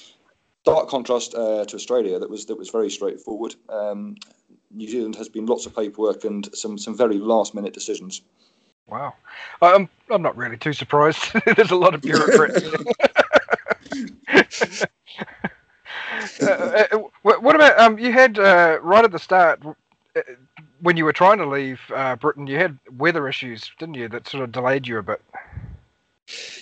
[0.64, 2.18] stark contrast uh, to Australia.
[2.18, 3.55] That was that was very straightforward.
[3.68, 4.16] Um,
[4.70, 8.23] New Zealand has been lots of paperwork and some some very last minute decisions.
[8.87, 9.14] Wow,
[9.62, 11.18] I'm I'm not really too surprised.
[11.57, 12.62] There's a lot of bureaucrats.
[16.43, 17.99] uh, uh, what about um?
[17.99, 19.61] You had uh, right at the start
[20.17, 20.21] uh,
[20.81, 24.09] when you were trying to leave uh, Britain, you had weather issues, didn't you?
[24.09, 25.21] That sort of delayed you a bit.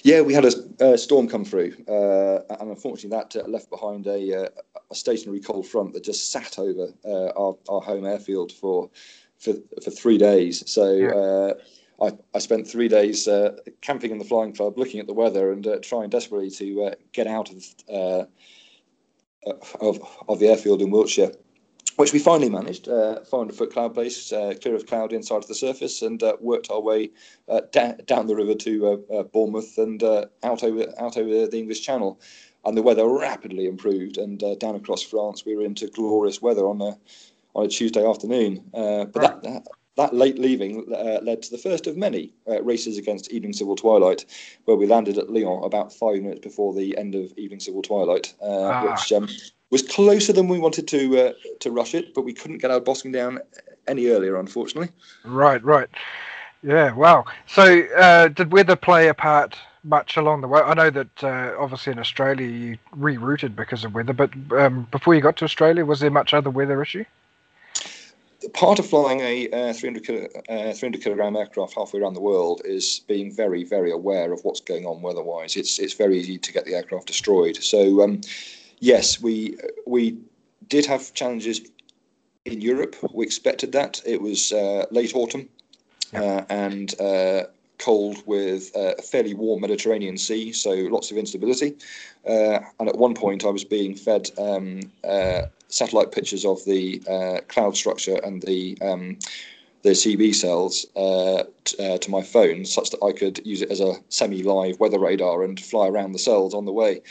[0.02, 4.06] Yeah, we had a, a storm come through, uh, and unfortunately, that uh, left behind
[4.06, 4.48] a, uh,
[4.90, 8.90] a, stationary cold front that just sat over uh, our, our, home airfield for
[9.38, 10.68] for, for three days.
[10.70, 11.52] So yeah.
[12.00, 13.28] I, I, spent three days
[13.80, 17.50] camping in the flying club, looking at the weather, and trying desperately to get out
[17.50, 18.28] of,
[19.80, 21.32] of of the airfield in Wiltshire
[21.96, 22.88] which we finally managed.
[22.88, 26.36] Uh, 400 foot cloud base, uh, clear of cloud inside of the surface, and uh,
[26.40, 27.10] worked our way
[27.48, 30.02] uh, da- down the river to uh, uh, Bournemouth and
[30.42, 32.20] out over out over the English Channel.
[32.64, 36.80] And the weather rapidly improved, and down across France, we were into glorious weather on
[36.80, 36.96] a
[37.54, 38.62] on a Tuesday afternoon.
[38.72, 43.52] but that, that, that late leaving led to the first of many races against evening
[43.52, 44.24] civil twilight,
[44.64, 48.32] where we landed at Lyon about five minutes before the end of evening civil twilight,
[48.42, 48.90] ah.
[48.90, 49.28] which um,
[49.70, 52.80] was closer than we wanted to uh, to rush it, but we couldn't get our
[52.80, 53.38] bossing down
[53.88, 54.90] any earlier, unfortunately.
[55.24, 55.88] Right, right.
[56.62, 57.24] Yeah, wow.
[57.48, 60.60] So, uh, did weather play a part much along the way?
[60.60, 65.14] I know that uh, obviously in Australia you rerouted because of weather, but um, before
[65.14, 67.04] you got to Australia, was there much other weather issue?
[68.54, 72.62] Part of flying a uh, 300, kilo, uh, 300 kilogram aircraft halfway around the world
[72.64, 75.56] is being very, very aware of what's going on weather-wise.
[75.56, 77.56] It's it's very easy to get the aircraft destroyed.
[77.56, 78.02] So.
[78.02, 78.20] Um,
[78.82, 80.18] yes, we we
[80.68, 81.62] did have challenges
[82.44, 82.96] in Europe.
[83.14, 84.02] We expected that.
[84.04, 85.48] It was uh, late autumn
[86.12, 87.44] uh, and uh,
[87.78, 91.74] cold with uh, a fairly warm Mediterranean Sea, so lots of instability.
[92.24, 94.80] And at one point, I was being fed um,
[95.72, 96.98] satellite pictures of the
[97.48, 99.18] cloud structure and the um,
[99.82, 100.86] the CB cells
[101.64, 105.42] t- to my phone, such that I could use it as a semi-live weather radar
[105.42, 107.02] and fly around the cells on the way.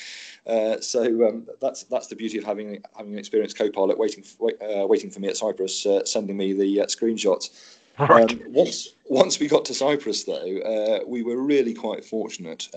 [0.48, 4.52] Uh, so um, that's that's the beauty of having having an experienced co-pilot waiting for,
[4.62, 7.78] uh, waiting for me at Cyprus, uh, sending me the uh, screenshots.
[8.00, 8.32] Right.
[8.32, 12.68] Um, once once we got to Cyprus, though, uh, we were really quite fortunate.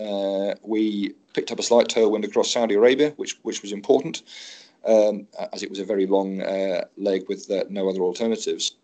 [0.61, 4.21] we picked up a slight tailwind across Saudi Arabia, which which was important,
[4.85, 6.37] um, as it was a very long
[6.97, 8.75] leg with no other alternatives.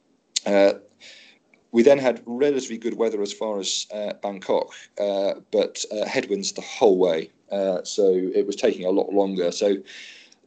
[1.72, 6.52] We then had relatively good weather as far as uh, Bangkok, uh, but uh, headwinds
[6.52, 7.30] the whole way.
[7.52, 9.52] Uh, so it was taking a lot longer.
[9.52, 9.78] So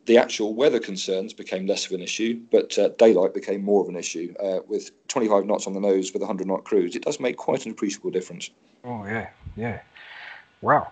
[0.05, 3.89] the actual weather concerns became less of an issue, but uh, daylight became more of
[3.89, 4.35] an issue.
[4.39, 7.37] Uh, with 25 knots on the nose with a 100 knot cruise, it does make
[7.39, 8.51] quite an appreciable difference.
[8.85, 9.81] Oh, yeah, yeah.
[10.61, 10.91] Wow.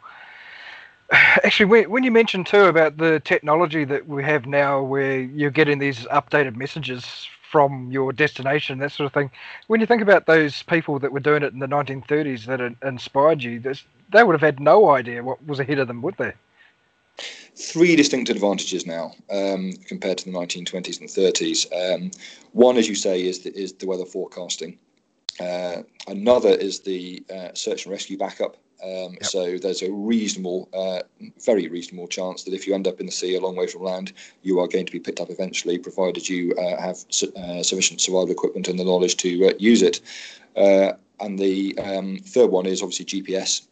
[1.13, 5.79] Actually, when you mentioned too about the technology that we have now, where you're getting
[5.79, 9.31] these updated messages from your destination, that sort of thing.
[9.67, 13.43] When you think about those people that were doing it in the 1930s that inspired
[13.43, 16.33] you, they would have had no idea what was ahead of them, would they?
[17.55, 21.95] Three distinct advantages now um, compared to the 1920s and 30s.
[21.95, 22.11] Um,
[22.53, 24.79] one, as you say, is the, is the weather forecasting.
[25.39, 28.57] Uh, another is the uh, search and rescue backup.
[28.83, 29.25] Um, yep.
[29.25, 31.03] So there's a reasonable, uh,
[31.45, 33.83] very reasonable chance that if you end up in the sea a long way from
[33.83, 37.63] land, you are going to be picked up eventually, provided you uh, have su- uh,
[37.63, 40.01] sufficient survival equipment and the knowledge to uh, use it.
[40.57, 43.67] Uh, and the um, third one is obviously GPS.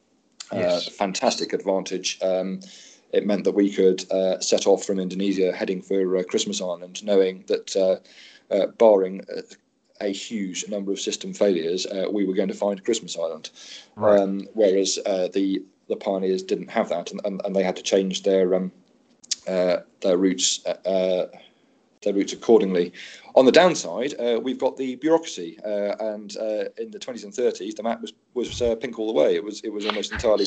[0.53, 0.89] Uh, yes.
[0.89, 2.19] fantastic advantage.
[2.23, 2.61] Um,
[3.13, 4.01] it meant that we could
[4.43, 8.01] set off from Indonesia heading for Christmas Island, knowing that
[8.79, 9.21] barring
[10.01, 13.51] a huge number of system failures, uh, we were going to find Christmas Island.
[13.97, 14.21] Right.
[14.21, 17.83] Um, whereas uh, the the pioneers didn't have that, and, and, and they had to
[17.83, 18.73] change their um,
[19.49, 21.27] uh, their routes uh, uh,
[22.03, 22.93] their routes accordingly.
[23.35, 26.35] On the downside, uh, we've got the bureaucracy, and
[26.79, 29.35] in the 20s and 30s, the map was was pink all the way.
[29.35, 30.47] It was it was almost entirely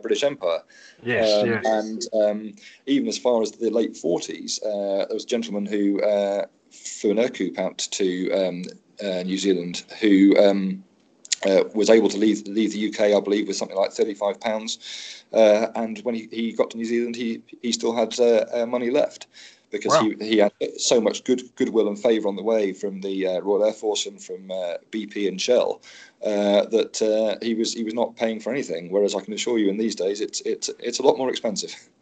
[0.00, 0.62] British Empire.
[1.02, 1.66] Yes, um, yes.
[1.66, 2.54] And um,
[2.86, 6.00] even as far as the late 40s, there was a gentleman who
[7.04, 8.64] air coup out to um,
[9.02, 10.82] uh, New Zealand who um,
[11.44, 14.40] uh, was able to leave leave the UK, I believe, with something like thirty five
[14.40, 15.24] pounds.
[15.32, 18.66] Uh, and when he, he got to New Zealand, he he still had uh, uh
[18.66, 19.26] money left
[19.70, 20.08] because wow.
[20.18, 23.40] he, he had so much good goodwill and favour on the way from the uh,
[23.40, 25.82] Royal Air Force and from uh, BP and Shell
[26.22, 28.90] that he was he was not paying for anything.
[28.90, 31.74] Whereas I can assure you, in these days, it's it's it's a lot more expensive.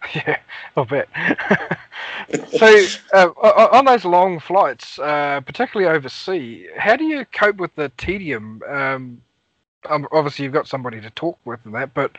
[0.14, 0.38] Yeah,
[0.76, 1.08] a bit.
[2.56, 7.90] so, uh, on those long flights, uh, particularly overseas, how do you cope with the
[7.98, 8.62] tedium?
[8.68, 9.20] Um,
[9.88, 12.16] obviously, you've got somebody to talk with and that, but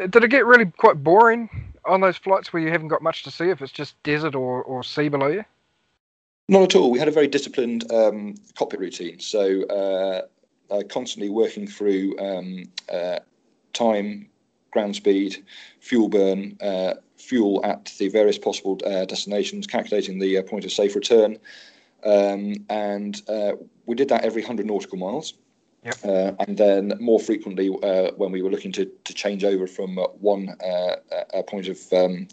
[0.00, 1.48] uh, did it get really quite boring
[1.84, 4.62] on those flights where you haven't got much to see if it's just desert or,
[4.62, 5.44] or sea below you?
[6.48, 6.90] Not at all.
[6.90, 9.64] We had a very disciplined um, cockpit routine, so
[10.72, 13.18] uh, constantly working through um, uh,
[13.72, 14.28] time,
[14.70, 15.44] ground speed,
[15.80, 20.72] fuel burn, uh, fuel at the various possible uh, destinations, calculating the uh, point of
[20.72, 21.38] safe return.
[22.04, 23.52] Um, and uh,
[23.86, 25.34] we did that every 100 nautical miles.
[25.84, 25.96] Yep.
[26.04, 29.96] Uh, and then more frequently, uh, when we were looking to, to change over from
[30.20, 30.54] one
[31.48, 32.28] point of um,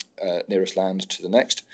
[0.48, 1.66] nearest land to the next,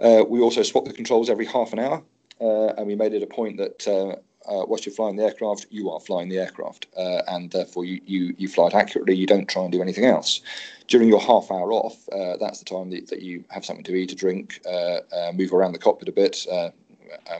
[0.00, 2.02] we also swapped the controls every half an hour.
[2.40, 6.00] and we made it a point that uh, whilst you're flying the aircraft, you are
[6.00, 9.14] flying the aircraft, uh, and therefore you, you, you fly it accurately.
[9.14, 10.40] You don't try and do anything else.
[10.88, 13.94] During your half hour off, uh, that's the time that, that you have something to
[13.94, 16.46] eat, to drink, uh, uh, move around the cockpit a bit.
[16.50, 16.70] Uh,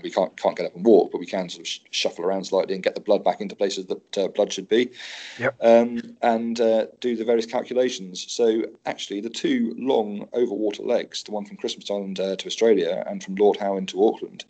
[0.02, 2.44] we can't can't get up and walk, but we can sort of sh- shuffle around
[2.44, 4.90] slightly and get the blood back into places that blood should be.
[5.38, 5.56] Yep.
[5.62, 6.56] Um, and
[7.00, 8.30] do the various calculations.
[8.30, 13.24] So actually, the two long overwater legs, the one from Christmas Island to Australia and
[13.24, 14.44] from Lord Howe into Auckland.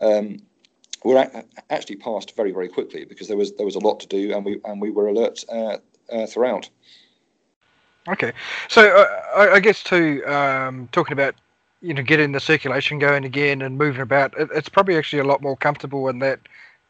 [0.00, 0.38] Um,
[1.04, 1.28] were
[1.70, 4.44] actually passed very very quickly because there was there was a lot to do and
[4.44, 5.78] we and we were alert uh,
[6.12, 6.68] uh, throughout.
[8.08, 8.32] Okay,
[8.68, 11.36] so uh, I, guess too um, talking about
[11.82, 15.24] you know getting the circulation going again and moving about, it, it's probably actually a
[15.24, 16.40] lot more comfortable in that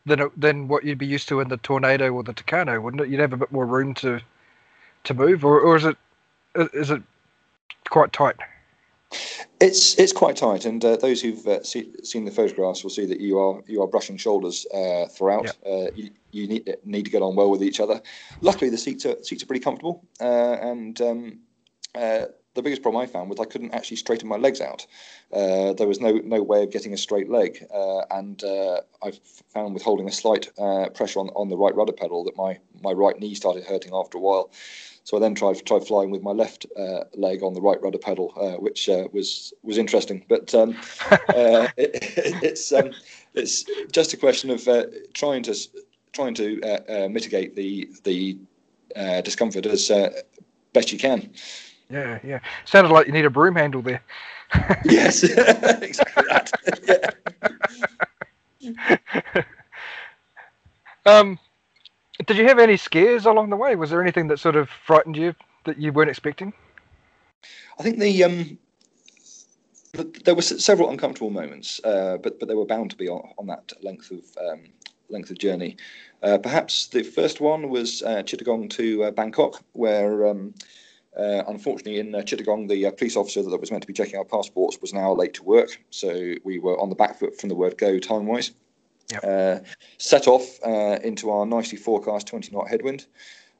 [0.06, 3.08] than than what you'd be used to in the tornado or the Tucano, wouldn't it?
[3.08, 4.20] You'd have a bit more room to
[5.04, 5.96] to move, or, or is it
[6.54, 7.02] is it
[7.90, 8.36] quite tight?
[9.60, 13.06] It's it's quite tight, and uh, those who've uh, see, seen the photographs will see
[13.06, 15.46] that you are you are brushing shoulders uh, throughout.
[15.64, 18.00] Uh, you, you need need to get on well with each other.
[18.40, 21.38] Luckily, the seats are seats are pretty comfortable, uh, and um,
[21.94, 24.86] uh, the biggest problem I found was I couldn't actually straighten my legs out.
[25.30, 27.64] there was no no way of getting a straight leg,
[28.10, 29.12] and I
[29.54, 30.48] found with holding a slight
[30.94, 34.18] pressure on on the right rudder pedal that my my right knee started hurting after
[34.18, 34.50] a while.
[35.04, 37.98] So I then tried tried flying with my left uh, leg on the right rudder
[37.98, 40.24] pedal, uh, which uh, was was interesting.
[40.28, 40.76] But um,
[41.10, 41.98] uh, it,
[42.42, 42.92] it's um,
[43.34, 45.54] it's just a question of uh, trying to
[46.12, 48.38] trying to uh, mitigate the the
[49.22, 49.90] discomfort as
[50.72, 51.30] best you can.
[51.90, 52.38] Yeah, yeah.
[52.64, 54.02] Sounded like you need a broom handle there.
[54.84, 55.22] yes,
[55.82, 57.14] exactly that.
[58.60, 59.42] yeah.
[61.06, 61.38] um,
[62.26, 63.76] did you have any scares along the way?
[63.76, 66.52] Was there anything that sort of frightened you that you weren't expecting?
[67.78, 68.58] I think the um,
[70.24, 73.46] there were several uncomfortable moments, uh, but but they were bound to be on, on
[73.46, 74.64] that length of um,
[75.08, 75.76] length of journey.
[76.22, 80.54] Uh, perhaps the first one was uh, Chittagong to uh, Bangkok, where um,
[81.18, 84.24] uh, unfortunately in uh, Chittagong the police officer that was meant to be checking our
[84.24, 87.54] passports was now late to work, so we were on the back foot from the
[87.54, 88.52] word go time wise.
[89.10, 89.24] Yep.
[89.24, 89.58] Uh,
[89.98, 93.06] set off uh, into our nicely forecast 20 knot headwind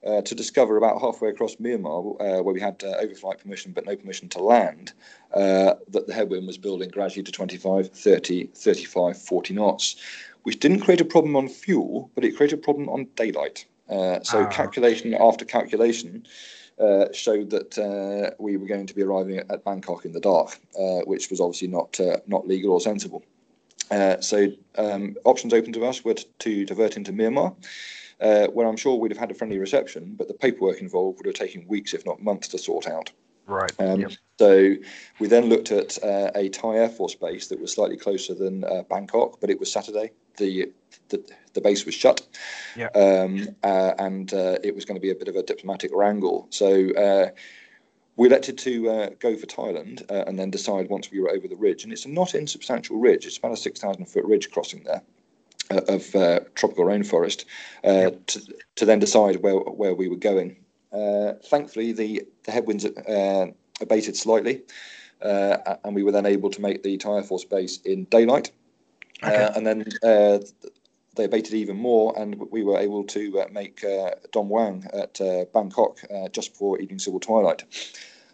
[0.07, 3.87] uh, to discover about halfway across Myanmar, uh, where we had uh, overflight permission but
[3.87, 4.93] no permission to land,
[5.35, 9.97] uh, that the headwind was building gradually to 25, 30, 35, 40 knots,
[10.43, 13.65] which didn't create a problem on fuel, but it created a problem on daylight.
[13.89, 14.47] so, ah.
[14.51, 16.27] calculation after calculation.
[16.81, 20.59] Uh, showed that uh, we were going to be arriving at, Bangkok in the dark,
[20.77, 23.23] uh, which was obviously not not legal or sensible.
[23.91, 27.55] Uh, so um, options open to us were to, to divert into Myanmar,
[28.21, 31.27] uh, where I'm sure we'd have had a friendly reception, but the paperwork involved would
[31.27, 33.11] have taken weeks, if not months, to sort out.
[33.47, 33.73] Right.
[33.81, 34.13] Um, yep.
[34.39, 34.75] So
[35.19, 38.65] we then looked at uh, a Thai Air Force base that was slightly closer than
[38.65, 40.13] uh, Bangkok, but it was Saturday.
[40.39, 40.73] The
[41.09, 42.27] the, the base was shut,
[42.75, 42.87] yeah.
[42.95, 46.47] um, uh, and uh, it was going to be a bit of a diplomatic wrangle.
[46.51, 47.31] So
[48.17, 51.49] we elected to uh, go for Thailand uh, and then decide once we were over
[51.49, 51.85] the ridge.
[51.85, 53.27] And it's a not insubstantial ridge.
[53.27, 55.03] It's about a 6,000 foot ridge crossing there
[55.71, 57.47] uh, of uh, tropical rainforest
[57.85, 60.57] uh, to, to then decide where, where we were going.
[60.93, 62.85] Uh, thankfully, the, the headwinds
[63.81, 64.63] abated slightly.
[65.23, 68.51] and we were then able to make the Thai Air Force base in daylight.
[69.25, 69.49] Okay.
[69.55, 69.85] and then
[71.15, 75.21] they abated even more, and we were able to uh, make uh, Don Mueang at
[75.21, 75.99] uh, Bangkok
[76.33, 77.65] just before evening civil twilight.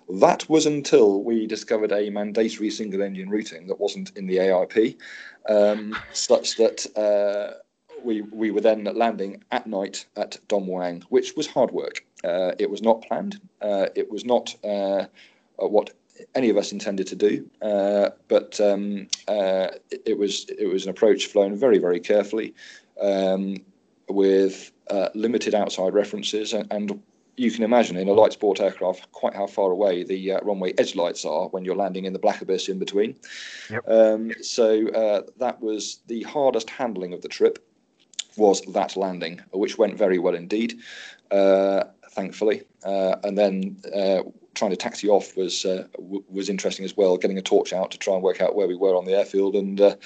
[0.09, 4.97] That was until we discovered a mandatory single engine routing that wasn't in the AIP,
[5.49, 7.59] um, such that uh,
[8.03, 12.05] we we were then landing at night at Don Muang, which was hard work.
[12.25, 13.41] Uh, it was not planned.
[13.61, 14.55] Uh, it was not
[15.57, 15.91] what
[16.35, 20.85] any of us intended to do, uh, but um, uh, it, it, was it was
[20.85, 22.55] an approach flown very very carefully,
[23.01, 23.57] um,
[24.09, 24.73] with
[25.15, 27.03] limited outside references, and, and,
[27.41, 30.97] you can imagine in a light sport aircraft quite how far away the runway edge
[30.97, 33.15] lights are when you're landing in the black abyss in between.
[33.71, 33.89] Yep.
[33.89, 37.65] Um, so that was the hardest handling of the trip
[38.39, 40.81] was that landing, which went very well indeed,
[41.31, 42.63] uh, thankfully.
[42.85, 44.23] Uh, and then uh,
[44.59, 47.17] trying to taxi off was uh, w- was interesting as well.
[47.17, 49.55] Getting a torch out to try and work out where we were on the airfield
[49.55, 49.97] and uh,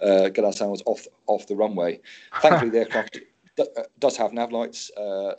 [0.00, 2.00] uh, get ourselves off off the runway.
[2.40, 3.18] Thankfully, the aircraft
[3.56, 3.64] d-
[3.98, 4.90] does have nav lights,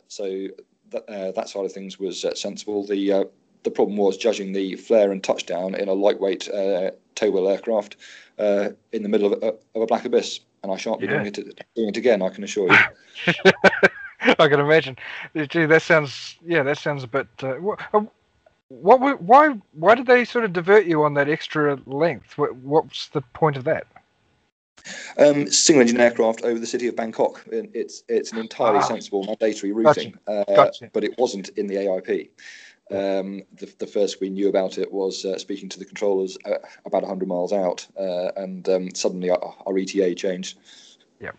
[0.08, 0.48] so
[0.90, 2.86] that that side of things was sensible.
[2.86, 3.28] The
[3.62, 7.96] the problem was judging the flare and touchdown in a lightweight uh, aircraft
[8.38, 11.12] uh, in the middle of a, of a black abyss and I shan't be yeah.
[11.12, 11.34] doing it
[11.76, 12.22] doing it again.
[12.22, 12.78] I can assure you.
[14.20, 14.96] I can imagine.
[15.48, 17.28] Gee, that sounds yeah, that sounds a bit.
[17.42, 17.60] Uh,
[18.68, 22.38] what, why, why did they sort of divert you on that extra length?
[22.38, 23.86] What, what's the point of that?
[25.16, 27.42] Um, single engine aircraft over the city of Bangkok.
[27.50, 30.50] It's it's an entirely ah, sensible mandatory routing, gotcha.
[30.50, 30.90] Uh, gotcha.
[30.92, 32.28] but it wasn't in the AIP.
[32.90, 36.58] Um, the, the, first we knew about it was uh, speaking to the controllers uh,
[36.84, 40.58] about 100 miles out, uh, and um, suddenly our, our, ETA changed.
[41.18, 41.30] Yeah,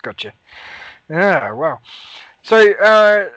[0.00, 0.32] gotcha.
[1.10, 1.80] Yeah, wow.
[2.42, 3.28] So uh,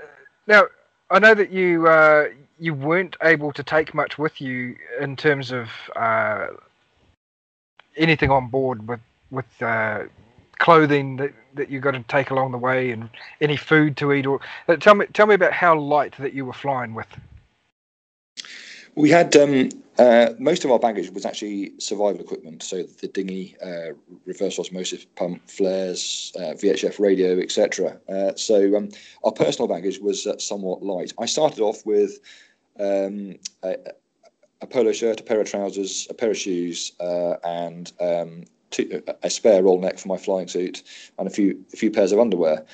[0.48, 0.68] now
[1.10, 2.30] I know that you uh,
[2.62, 6.48] you weren't able to take much with you in terms of uh,
[7.98, 9.00] anything on board with
[9.32, 9.48] with
[10.60, 13.10] clothing that, that you got to take along the way and
[13.42, 14.40] any food to eat or
[14.80, 17.08] tell me tell me about how light that you were flying with
[18.96, 23.56] we had um, uh, most of our baggage was actually survival equipment, so the dinghy,
[23.64, 23.94] uh,
[24.26, 27.98] reverse osmosis pump, flares, uh, VHF radio, etc.
[28.10, 28.90] Uh, so um,
[29.24, 31.14] our personal baggage was uh, somewhat light.
[31.20, 32.20] I started off with
[32.80, 33.76] um, a,
[34.62, 39.04] a, polo shirt, a pair of trousers, a pair of shoes, uh, and um, two,
[39.24, 40.84] a spare roll neck for my flying suit,
[41.18, 42.66] and a few a few pairs of underwear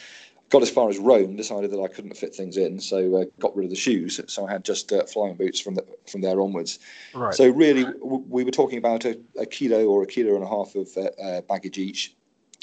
[0.49, 3.55] got as far as Rome, decided that I couldn't fit things in, so uh, got
[3.55, 4.19] rid of the shoes.
[4.27, 6.79] So I had just uh, flying boots from the, from there onwards.
[7.13, 7.33] Right.
[7.33, 10.47] So really, w- we were talking about a, a, kilo or a kilo and a
[10.47, 12.15] half of uh, uh baggage each.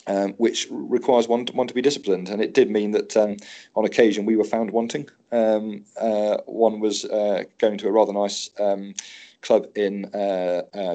[0.07, 3.39] Um, which requires one to, one to be disciplined, and it did mean that um,
[3.75, 5.09] on occasion we were found wanting.
[5.33, 8.93] Um, uh, one was uh, going to a rather nice um,
[9.41, 10.11] club in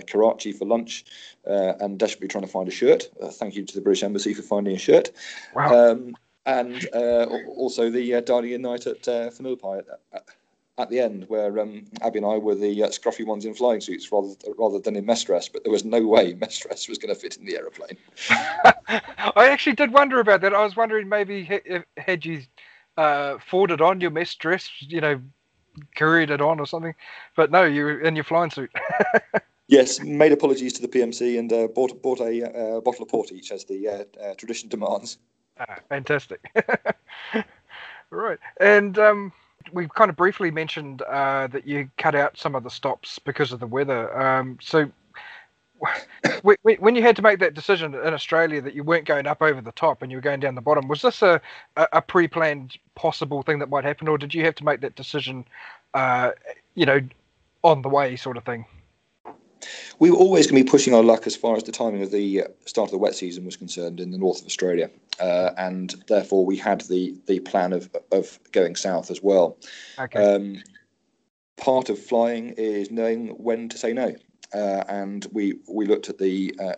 [0.07, 1.05] Karachi for lunch,
[1.43, 3.09] and desperately trying to find a shirt.
[3.31, 5.09] thank you to the British Embassy for finding a shirt.
[5.55, 10.23] Wow um, and uh, also the uh, dining in night at uh, Whenuapai at, at,
[10.87, 14.09] the end, where um, Abby and I were the uh, scruffy ones in flying suits
[14.11, 15.49] rather rather than in mess dress.
[15.49, 17.97] But there was no way mess dress was going to fit in the aeroplane.
[18.87, 20.53] I actually did wonder about that.
[20.53, 22.43] I was wondering maybe if, had you
[22.95, 25.19] uh, forwarded on your mess dress, you know,
[25.95, 26.95] couriered it on or something.
[27.35, 28.71] But no, you were in your flying suit.
[29.69, 33.31] Yes, made apologies to the PMC and uh, bought bought a uh, bottle of port
[33.31, 35.19] each as the uh, uh, tradition demands.
[35.59, 36.43] Ah, fantastic.
[38.09, 38.39] right.
[38.59, 39.31] And um,
[39.73, 43.51] we kind of briefly mentioned uh, that you cut out some of the stops because
[43.51, 44.19] of the weather.
[44.19, 44.91] Um, so
[46.41, 49.61] when you had to make that decision in Australia that you weren't going up over
[49.61, 51.41] the top and you were going down the bottom, was this a,
[51.77, 55.45] a pre-planned possible thing that might happen, or did you have to make that decision,
[55.93, 56.31] uh,
[56.75, 56.99] you know,
[57.63, 58.65] on the way sort of thing?
[59.99, 62.11] We were always going to be pushing our luck as far as the timing of
[62.11, 64.89] the uh, start of the wet season was concerned in the north of Australia,
[65.19, 69.57] uh, and therefore we had the the plan of of going south as well.
[69.97, 70.23] Okay.
[70.23, 70.63] Um,
[71.57, 74.15] part of flying is knowing when to say no,
[74.53, 76.75] uh, and we we looked at the uh,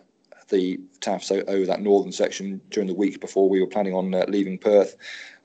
[0.48, 4.24] the TAFs over that northern section during the week before we were planning on uh,
[4.28, 4.96] leaving Perth,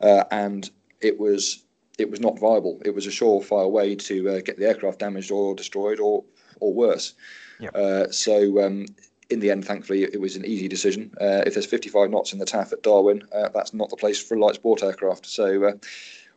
[0.02, 0.72] uh, and
[1.02, 1.64] it was
[2.00, 2.82] it was not viable.
[2.86, 6.24] It was a surefire way to get the aircraft damaged or destroyed or
[6.60, 7.14] or worse.
[7.60, 7.76] Yep.
[7.76, 8.86] Uh, so um,
[9.30, 11.12] in the end, thankfully, it was an easy decision.
[11.20, 14.22] Uh, if there's 55 knots in the TAF at Darwin, uh, that's not the place
[14.22, 15.26] for a light sport aircraft.
[15.26, 15.74] So uh,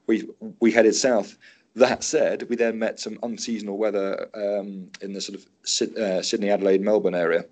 [0.06, 0.28] we
[0.60, 1.36] we headed south.
[1.76, 6.50] That said, we then met some unseasonal weather um, in the sort of uh, Sydney,
[6.50, 7.44] Adelaide, Melbourne area.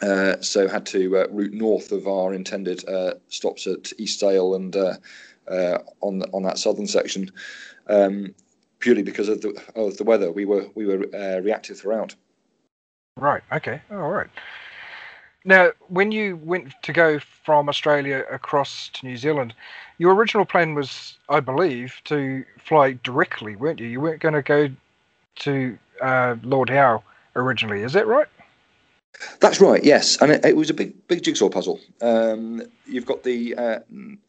[0.00, 2.84] Uh, so had to route north of our intended
[3.28, 7.32] stops at East Sale and on on that southern section.
[7.88, 8.34] Um,
[8.78, 10.30] purely because of the of the weather.
[10.30, 12.14] We were we were uh, reactive throughout.
[13.16, 13.42] Right.
[13.52, 13.80] Okay.
[13.90, 14.28] All right.
[15.44, 19.54] Now, when you went to go from Australia across to New Zealand,
[19.96, 23.86] your original plan was, I believe, to fly directly, weren't you?
[23.86, 24.68] You weren't going to go
[25.36, 27.02] to uh, Lord Howe
[27.34, 27.82] originally.
[27.82, 28.26] Is that right?
[29.40, 29.82] That's right.
[29.82, 31.80] Yes, and it, it was a big, big jigsaw puzzle.
[32.02, 33.78] Um, you've got the uh,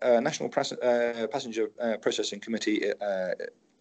[0.01, 3.33] uh, National Pras- uh, Passenger uh, Processing Committee uh,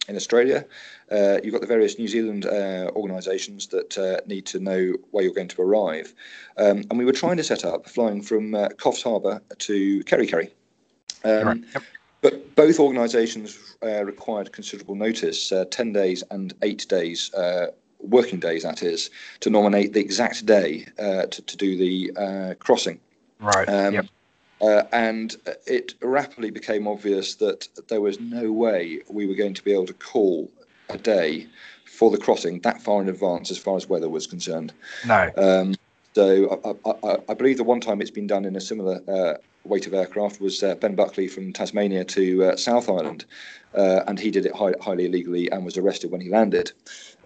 [0.09, 0.65] in Australia.
[1.11, 5.47] Uh, you've got the various New Zealand organisations that need to know where you're going
[5.47, 6.13] to arrive,
[6.57, 10.51] um, and we were trying to set up flying from Coffs Harbour to Kerikeri.
[11.23, 11.63] Um, right.
[11.73, 11.83] yep.
[12.21, 17.31] But both organisations required considerable notice, ten days and eight days
[17.99, 19.09] working days, that is,
[19.41, 22.99] to nominate the exact day uh, to, to do the uh, crossing.
[23.39, 23.67] Right.
[23.67, 24.05] Um, yep.
[24.61, 25.37] Uh, and
[25.67, 29.85] it rapidly became obvious that there was no way we were going to be able
[29.85, 30.51] to call
[30.89, 31.47] a day
[31.85, 34.73] for the crossing that far in advance as far as weather was concerned.
[35.05, 35.31] No.
[35.37, 35.75] Um,
[36.15, 39.37] so I, I, I, believe the one time it's been done in a similar uh,
[39.63, 43.25] weight of aircraft was uh, Ben Buckley from Tasmania to uh, South Island,
[43.75, 46.71] uh, and he did it high, highly illegally and was arrested when he landed.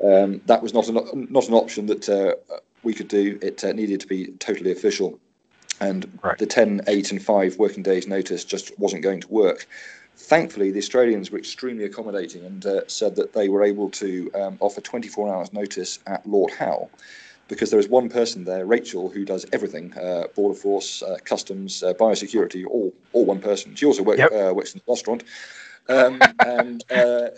[0.03, 2.33] Um, that was not an, not an option that uh,
[2.83, 3.39] we could do.
[3.41, 5.19] It uh, needed to be totally official,
[5.87, 6.37] and right.
[6.37, 9.67] the 10, 8, and 5 working days notice just wasn't going to work.
[10.15, 14.57] Thankfully, the Australians were extremely accommodating and uh, said that they were able to um,
[14.59, 16.89] offer 24 hours notice at Lord Howe
[17.47, 21.83] because there is one person there, Rachel, who does everything: uh, border force, uh, customs,
[21.83, 23.75] uh, biosecurity, all all one person.
[23.75, 24.31] She also work, yep.
[24.31, 25.23] Uh, works in the restaurant,
[25.89, 27.29] um, and uh,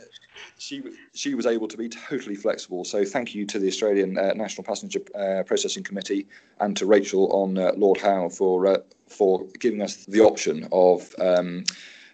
[0.58, 0.84] she
[1.14, 2.86] she was able to be totally flexible.
[2.86, 6.28] So thank you to the Australian uh, National Passenger uh, Processing Committee
[6.60, 8.78] and to Rachel on uh, Lord Howe for uh,
[9.08, 11.14] for giving us the option of.
[11.20, 11.64] Um,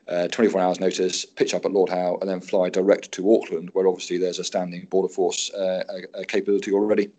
[0.08, 3.70] uh, 24 hours notice, pitch up at Lord Howe, and then fly direct to Auckland,
[3.72, 5.84] where obviously there's a standing border force uh,
[6.28, 7.10] capability already.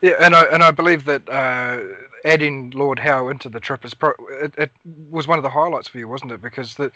[0.00, 1.28] Yeah, and I and I believe that
[2.24, 4.70] adding Lord Howe into the trip is pro- it, it,
[5.10, 6.40] was one of the highlights for you, wasn't it?
[6.40, 6.90] Because the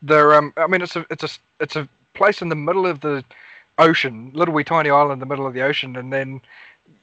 [0.00, 1.28] there um I mean it's a it's a
[1.60, 3.24] it's a place in the middle of the
[3.78, 6.42] ocean, little wee tiny island in the middle of the ocean, and then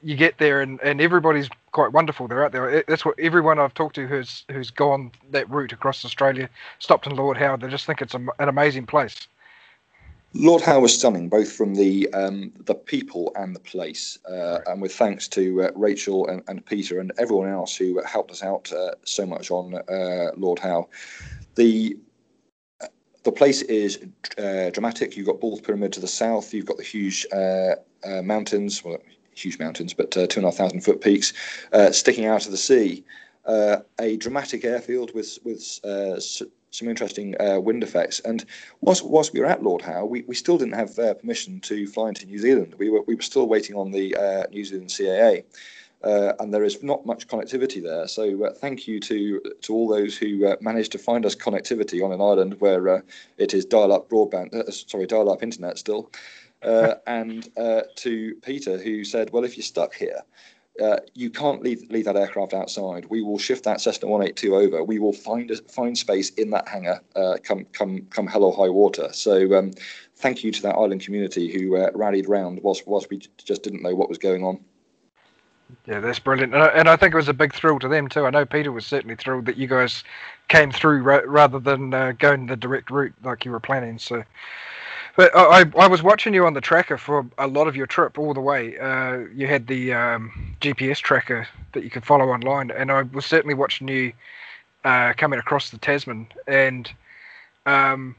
[0.02, 2.28] you get there and, and everybody's quite wonderful.
[2.28, 2.84] They're out there.
[2.86, 6.48] That's what everyone I've talked to who's who's gone that route across Australia,
[6.78, 7.56] stopped in Lord Howe.
[7.56, 9.26] They just think it's a, an amazing place.
[10.34, 14.18] Lord Howe was stunning, both from the um, the people and the place.
[14.28, 14.58] Uh.
[14.66, 18.42] And with thanks to uh, Rachel and, and, Peter and everyone else who helped us
[18.42, 20.88] out uh, so much on uh, Lord Howe.
[21.54, 21.96] The
[23.26, 23.98] the place is
[24.38, 25.16] uh, dramatic.
[25.16, 26.54] You've got Ball's Pyramid to the south.
[26.54, 27.74] You've got the huge uh,
[28.04, 28.98] uh, mountains, well,
[29.34, 31.32] huge mountains, but uh, two and a half thousand foot peaks
[31.72, 33.04] uh, sticking out of the sea.
[33.44, 35.60] Uh, a dramatic airfield with with
[36.70, 38.20] some interesting wind effects.
[38.20, 38.44] And
[38.80, 42.08] whilst, whilst we were at Lord Howe, we, we still didn't have permission to fly
[42.08, 42.74] into New Zealand.
[42.78, 44.14] We were we were still waiting on the
[44.52, 45.44] New Zealand CAA
[46.02, 48.06] uh, and there is not much connectivity there.
[48.06, 52.04] So uh, thank you to to all those who uh, managed to find us connectivity
[52.04, 53.00] on an island where uh,
[53.38, 56.10] it is dial-up broadband, uh, sorry, dial-up internet still,
[56.62, 57.48] uh, and
[57.96, 60.22] to Peter who said, well, if you're stuck here.
[61.14, 63.06] you can't leave, leave that aircraft outside.
[63.06, 64.84] We will shift that Cessna 182 over.
[64.84, 67.00] We will find a, find space in that hangar.
[67.42, 69.08] come come come hell or high water.
[69.12, 69.72] So um,
[70.16, 71.62] thank you to that island community who
[71.94, 74.60] rallied round whilst whilst we just didn't know what was going on.
[75.86, 78.24] Yeah, that's brilliant, and I, think it was a big thrill to them too.
[78.24, 80.04] I know Peter was certainly thrilled that you guys
[80.48, 83.98] came through ra- rather than uh, going the direct route like you were planning.
[83.98, 84.22] So,
[85.16, 88.18] but I, I was watching you on the tracker for a lot of your trip
[88.18, 88.78] all the way.
[88.78, 93.26] Uh, you had the um, GPS tracker that you could follow online, and I was
[93.26, 94.12] certainly watching you
[94.84, 96.92] uh, coming across the Tasman, and
[97.64, 98.14] um,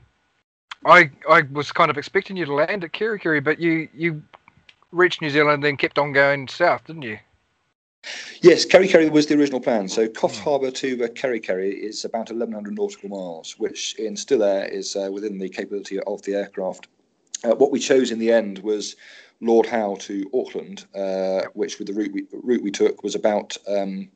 [0.85, 4.21] I I was kind of expecting you to land at Kerikeri, but you you
[4.91, 7.19] reached New Zealand and then kept on going south, didn't you?
[8.41, 9.87] Yes, Kerikeri was the original plan.
[9.87, 14.65] So Coffs Harbour to uh, Kerikeri is about 1,100 nautical miles, which in still air
[14.65, 16.87] is uh, within the capability of the aircraft.
[17.43, 18.95] Uh, what we chose in the end was
[19.41, 23.57] Lord Howe to Auckland, uh, which with the route we, route we took was about
[23.67, 24.09] um,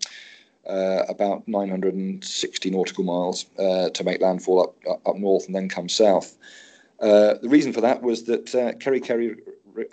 [0.70, 4.76] uh, about 960 nautical miles uh, to make landfall up
[5.06, 6.38] up north and then come south.
[7.00, 8.46] the reason for that was that
[8.80, 9.40] Kerikeri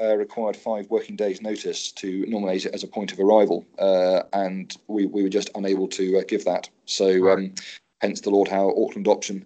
[0.01, 4.23] uh, required five working days' notice to nominate it as a point of arrival, uh,
[4.33, 6.69] and we, we were just unable to uh, give that.
[6.87, 7.55] So, um,
[8.01, 9.45] hence the Lord Howe Auckland option.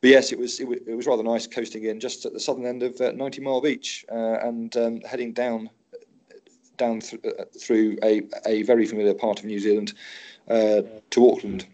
[0.00, 2.40] But yes, it was, it was, it was rather nice coasting in just at the
[2.40, 5.70] southern end of uh, 90 Mile Beach uh, and um, heading down
[6.76, 9.94] down th- uh, through a, a very familiar part of New Zealand
[10.48, 11.66] to Auckland.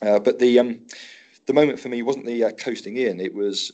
[0.00, 0.80] but the um,
[1.46, 3.72] the moment for me wasn't the coasting in; it was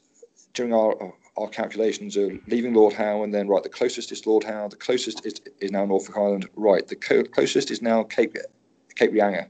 [0.54, 4.44] during our our calculations are leaving Lord Howe and then right the closest is Lord
[4.44, 8.36] Howe, the closest is, is now Norfolk Island, right the co- closest is now Cape
[8.94, 9.48] Cape Reinga.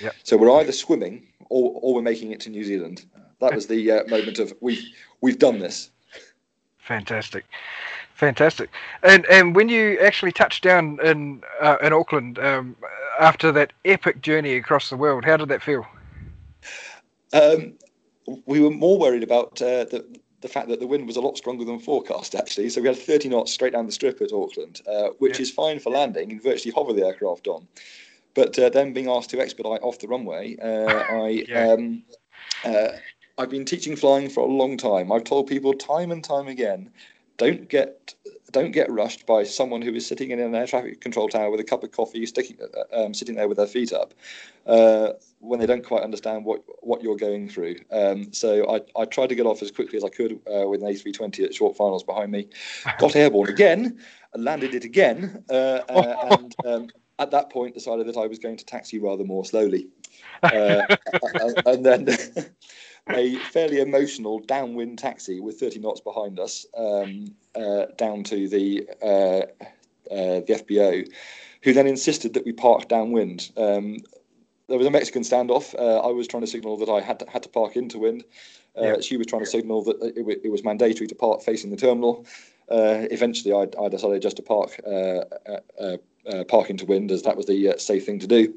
[0.00, 0.14] Yep.
[0.22, 3.06] So we're either swimming or, or we're making it to New Zealand.
[3.40, 4.84] That was the uh, moment of we've
[5.20, 5.90] we've done this.
[6.78, 7.44] Fantastic.
[8.14, 8.70] Fantastic.
[9.02, 12.76] And and when you actually touched down in uh, in Auckland um,
[13.18, 15.86] after that epic journey across the world, how did that feel?
[17.32, 17.74] Um,
[18.46, 20.04] we were more worried about uh, the
[20.44, 22.68] the fact that the wind was a lot stronger than forecast actually.
[22.68, 25.44] So we had 30 knots straight down the strip at Auckland, uh, which yeah.
[25.44, 27.66] is fine for landing and virtually hover the aircraft on.
[28.34, 31.72] But uh, then being asked to expedite off the runway, uh, I yeah.
[31.72, 32.02] um,
[32.62, 32.88] uh,
[33.38, 35.10] I've been teaching flying for a long time.
[35.10, 36.90] I've told people time and time again,
[37.38, 38.13] don't get
[38.54, 41.60] don't get rushed by someone who is sitting in an air traffic control tower with
[41.60, 44.14] a cup of coffee, sticking, uh, um, sitting there with their feet up,
[44.66, 45.08] uh,
[45.40, 47.76] when they don't quite understand what, what you're going through.
[47.90, 50.82] Um, so I, I tried to get off as quickly as I could uh, with
[50.82, 52.48] an A320 at short finals behind me,
[52.98, 53.98] got airborne again,
[54.34, 56.88] landed it again, uh, uh, and um,
[57.18, 59.88] at that point decided that I was going to taxi rather more slowly.
[60.42, 60.82] Uh,
[61.66, 62.06] and then
[63.10, 68.88] a fairly emotional downwind taxi with 30 knots behind us um, uh, down to the
[69.02, 69.42] uh,
[70.10, 71.08] uh, the FBO,
[71.62, 73.50] who then insisted that we park downwind.
[73.56, 73.98] Um,
[74.68, 75.74] there was a Mexican standoff.
[75.74, 78.24] Uh, I was trying to signal that I had to, had to park into wind.
[78.76, 79.00] Uh, yeah.
[79.00, 82.26] She was trying to signal that it, it, was mandatory to park facing the terminal.
[82.70, 84.80] Uh, eventually, I, I, decided just to park
[86.48, 88.54] park into wind, as that was the safe thing to do.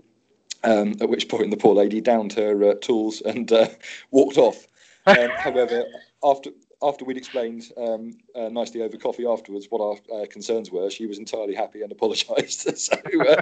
[0.63, 3.67] Um, at which point the poor lady downed her uh, tools and uh,
[4.11, 4.67] walked off.
[5.05, 5.85] Um, however,
[6.23, 6.51] after
[6.83, 11.05] after we'd explained um, uh, nicely over coffee afterwards what our uh, concerns were, she
[11.07, 12.77] was entirely happy and apologised.
[12.77, 12.95] so
[13.27, 13.41] uh,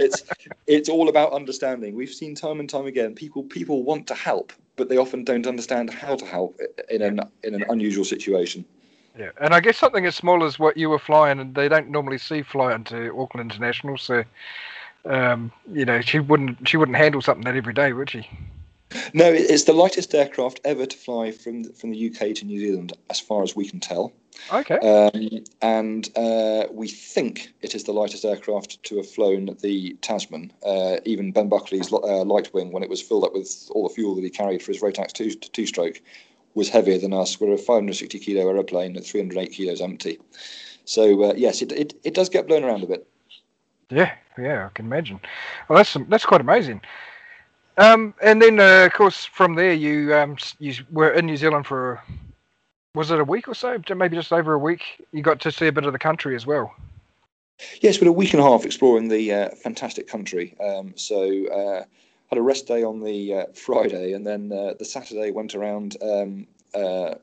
[0.00, 0.22] it's
[0.66, 1.94] it's all about understanding.
[1.94, 5.46] We've seen time and time again people people want to help, but they often don't
[5.46, 6.60] understand how to help
[6.90, 8.64] in an in an unusual situation.
[9.18, 11.90] Yeah, and I guess something as small as what you were flying, and they don't
[11.90, 14.24] normally see fly into Auckland International, so
[15.04, 18.28] um, you know, she wouldn't she wouldn't handle something that every day, would she?
[19.14, 22.92] No, it's the lightest aircraft ever to fly from from the UK to New Zealand,
[23.10, 24.12] as far as we can tell.
[24.52, 24.76] Okay.
[24.78, 30.52] Um, and uh, we think it is the lightest aircraft to have flown the Tasman.
[30.64, 33.94] Uh, even Ben Buckley's uh, light wing, when it was filled up with all the
[33.94, 36.00] fuel that he carried for his Rotax two two stroke,
[36.54, 37.40] was heavier than us.
[37.40, 40.18] We're a 560 kilo aeroplane at 308 kilos empty.
[40.84, 43.06] So uh, yes, it, it it does get blown around a bit.
[43.92, 45.20] Yeah, yeah, I can imagine.
[45.68, 46.80] Well, that's that's quite amazing.
[47.76, 51.66] Um, and then, uh, of course, from there, you um, you were in New Zealand
[51.66, 52.02] for
[52.94, 53.78] was it a week or so?
[53.94, 54.82] Maybe just over a week.
[55.12, 56.74] You got to see a bit of the country as well.
[57.80, 60.56] Yes, had a week and a half exploring the uh, fantastic country.
[60.58, 61.84] Um, so uh,
[62.28, 65.96] had a rest day on the uh, Friday, and then uh, the Saturday went around
[66.02, 67.14] um, uh,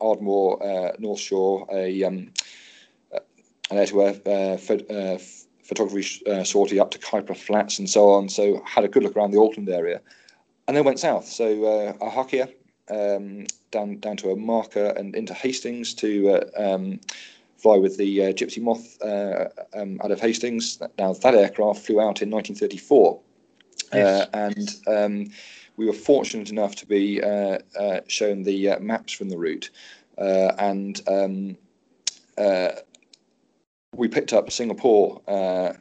[0.00, 2.32] Ardmore, uh, North Shore, a um,
[3.70, 4.14] an air-to-air
[5.68, 8.28] photography uh, sortie up to Kaipara Flats and so on.
[8.28, 10.00] So had a good look around the Auckland area,
[10.66, 11.26] and then went south.
[11.28, 12.52] So uh, Ahakia
[12.90, 17.00] um, down down to a marker and into Hastings to uh, um,
[17.58, 20.80] fly with the uh, Gipsy Moth uh, um, out of Hastings.
[20.98, 23.20] Now that aircraft flew out in 1934,
[23.92, 24.26] yes.
[24.26, 25.32] Uh, and um,
[25.76, 27.58] we were fortunate enough to be uh,
[28.08, 29.68] shown the maps from the route,
[30.16, 31.58] and um,
[33.94, 35.72] we picked up Singapore uh,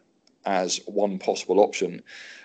[0.46, 2.02] as one possible option,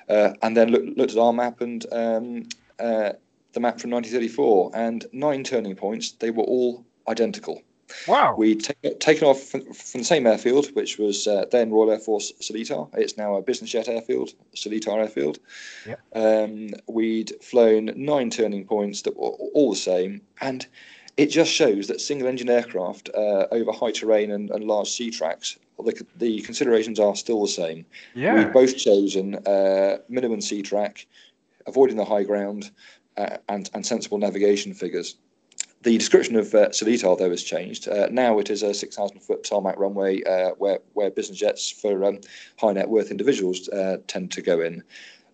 [0.09, 2.49] uh, and then look, looked at our map and um,
[2.79, 3.13] uh,
[3.53, 6.13] the map from 1934, and nine turning points.
[6.13, 7.63] They were all identical.
[8.09, 8.35] Wow.
[8.37, 11.99] We'd take, taken off from, from, the same airfield, which was uh, then Royal Air
[11.99, 12.89] Force Seletar.
[12.95, 15.39] It's now a business jet airfield, Seletar Airfield.
[15.87, 15.97] Yeah.
[16.15, 20.67] Um, we'd flown nine turning points that were all the same, and
[21.17, 25.11] it just shows that single engine aircraft uh, over high terrain and, and, large sea
[25.11, 27.85] tracks, the, the considerations are still the same.
[28.15, 28.35] Yeah.
[28.35, 31.07] We've both chosen uh, minimum sea track,
[31.67, 32.71] avoiding the high ground,
[33.17, 35.17] uh, and, and sensible navigation figures.
[35.83, 37.89] The description of uh, Seletar, though, has changed.
[37.89, 42.05] Uh, now it is a 6,000 foot tarmac runway uh, where, where business jets for
[42.05, 42.21] um,
[42.59, 44.83] high net worth individuals uh, tend to go in.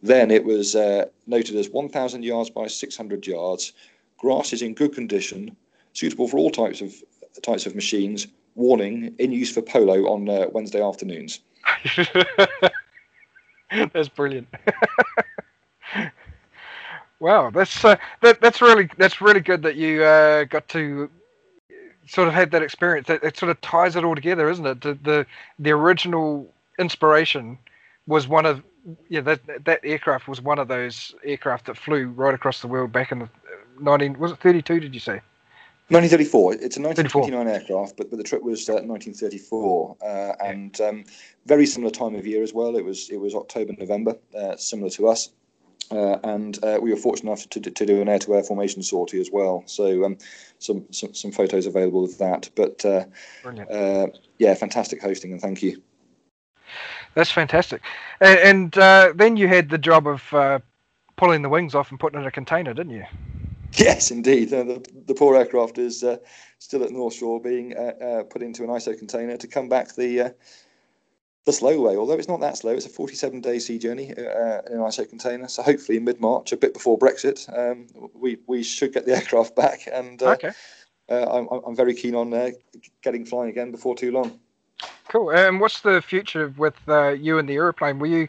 [0.03, 3.75] Then it was uh, noted as 1,000 yards by 600 yards.
[4.17, 5.55] Grass is in good condition,
[5.99, 6.95] suitable for all types of
[7.43, 8.29] types of machines.
[8.55, 11.41] Warning: in use for polo on uh, Wednesday afternoons.
[13.93, 14.49] that's brilliant.
[17.21, 21.11] wow, that's uh, that, that's really that's really good that you uh, got to
[22.07, 23.07] sort of had that experience.
[23.07, 24.81] That it sort of ties it all together, isn't it?
[24.81, 25.27] The the,
[25.59, 27.59] the original inspiration
[28.07, 28.63] was one of
[29.09, 32.91] yeah that that aircraft was one of those aircraft that flew right across the world
[32.91, 33.29] back in the
[33.81, 35.21] 19 was it 32 did you say
[35.91, 36.55] 1934.
[36.55, 41.05] It's a 1929 aircraft, but, but the trip was uh, 1934, uh, and um,
[41.47, 42.77] very similar time of year as well.
[42.77, 45.31] It was it was October November, uh, similar to us.
[45.91, 49.31] uh, and uh, we were fortunate enough to, to do an air-to-air formation sortie as
[49.33, 49.63] well.
[49.67, 50.19] So um,
[50.59, 52.51] some, some, some photos available of that.
[52.55, 53.05] But uh,
[53.71, 54.09] uh,
[54.39, 55.83] yeah, fantastic hosting, and thank you.
[57.15, 57.81] That's fantastic.
[58.21, 60.59] And, and uh, then you had the job of uh,
[61.17, 63.05] pulling the wings off and putting it in a container, didn't you?
[63.85, 64.51] Yes, indeed.
[64.51, 66.05] the, the poor aircraft is
[66.59, 67.75] still at North Shore, being
[68.31, 70.35] put into an ISO container to come back the
[71.49, 72.73] the slow way, although it's not that slow.
[72.73, 75.49] It's a 47 day sea journey uh, in an ISO container.
[75.49, 79.13] So hopefully in mid March, a bit before Brexit, um, we we should get the
[79.17, 79.89] aircraft back.
[79.91, 80.51] And uh, okay.
[81.09, 82.51] uh, I'm, I'm very keen on uh,
[83.03, 84.39] getting flying again before too long.
[85.09, 85.31] Cool.
[85.31, 87.99] And what's the future with uh, you and the aeroplane?
[87.99, 88.29] Will you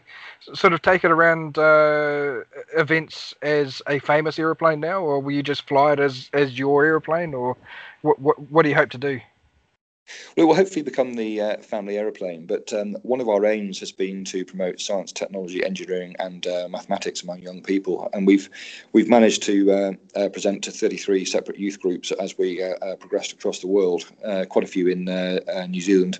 [0.54, 2.40] sort of take it around uh,
[2.74, 6.84] events as a famous aeroplane now, or will you just fly it as, as your
[6.84, 7.56] aeroplane, or
[8.00, 9.20] what, what, what do you hope to do?
[10.36, 13.92] It will hopefully become the uh, family aeroplane, but um, one of our aims has
[13.92, 18.48] been to promote science, technology, engineering, and uh, mathematics among young people, and we've
[18.92, 22.96] we've managed to uh, uh present to 33 separate youth groups as we uh, uh,
[22.96, 24.04] progressed across the world,
[24.48, 25.04] quite a few in
[25.68, 26.18] New Zealand,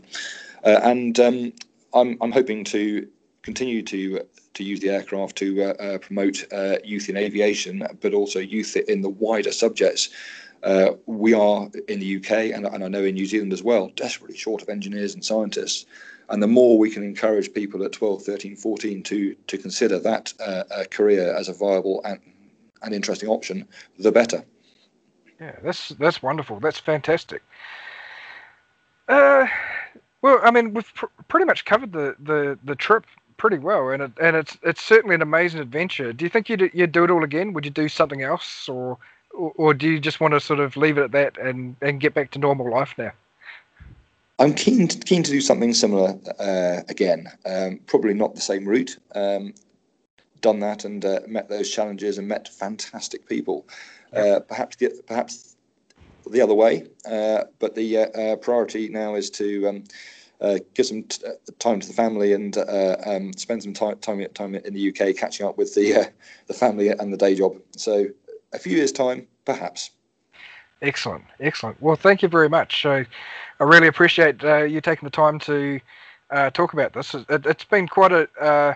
[0.65, 1.53] and um,
[1.95, 3.09] I'm I'm hoping to
[3.43, 4.21] continue to
[4.53, 6.45] to use the aircraft to promote
[6.85, 10.11] youth in aviation, but also youth in the wider subjects.
[10.63, 13.91] Uh, we are in the UK and, and I know in New Zealand as well,
[13.97, 15.87] desperately short of engineers and scientists.
[16.29, 20.33] And the more we can encourage people at 12, 13, 14 to, to consider that
[20.39, 22.21] uh, career as a viable and,
[22.83, 23.67] and interesting option,
[23.99, 24.45] the better.
[25.41, 26.61] Yeah, that's that's wonderful.
[26.61, 27.43] That's fantastic.
[29.09, 29.47] Uh,
[30.23, 33.07] well, I mean, we've pr- pretty much covered the, the, the trip
[33.39, 36.13] pretty well, and it, and it's it's certainly an amazing adventure.
[36.13, 37.55] Do you think you'd you'd do it all again?
[37.55, 38.99] Would you do something else, or
[39.33, 42.01] or, or do you just want to sort of leave it at that and, and
[42.01, 43.13] get back to normal life now?
[44.39, 47.29] I'm keen to, keen to do something similar uh, again.
[47.45, 48.97] Um, probably not the same route.
[49.15, 49.53] Um,
[50.41, 53.67] done that and uh, met those challenges and met fantastic people.
[54.13, 55.57] Uh, perhaps the, perhaps
[56.31, 59.85] the other way, uh, but the uh, uh, priority now is to um,
[60.75, 61.23] give some t-
[61.59, 62.59] time to the family and
[63.07, 66.11] um, spend some time, time time in the UK, catching up with the
[66.47, 67.57] the family and the day job.
[67.77, 68.07] So
[68.53, 69.91] a few years' time, perhaps.
[70.83, 71.81] Excellent, excellent.
[71.83, 72.87] Well, thank you very much.
[72.87, 73.07] I,
[73.61, 75.81] I really appreciate uh, you taking the time to
[76.31, 77.15] uh, talk about this.
[77.15, 78.29] It, has been quite a.
[78.41, 78.75] Uh,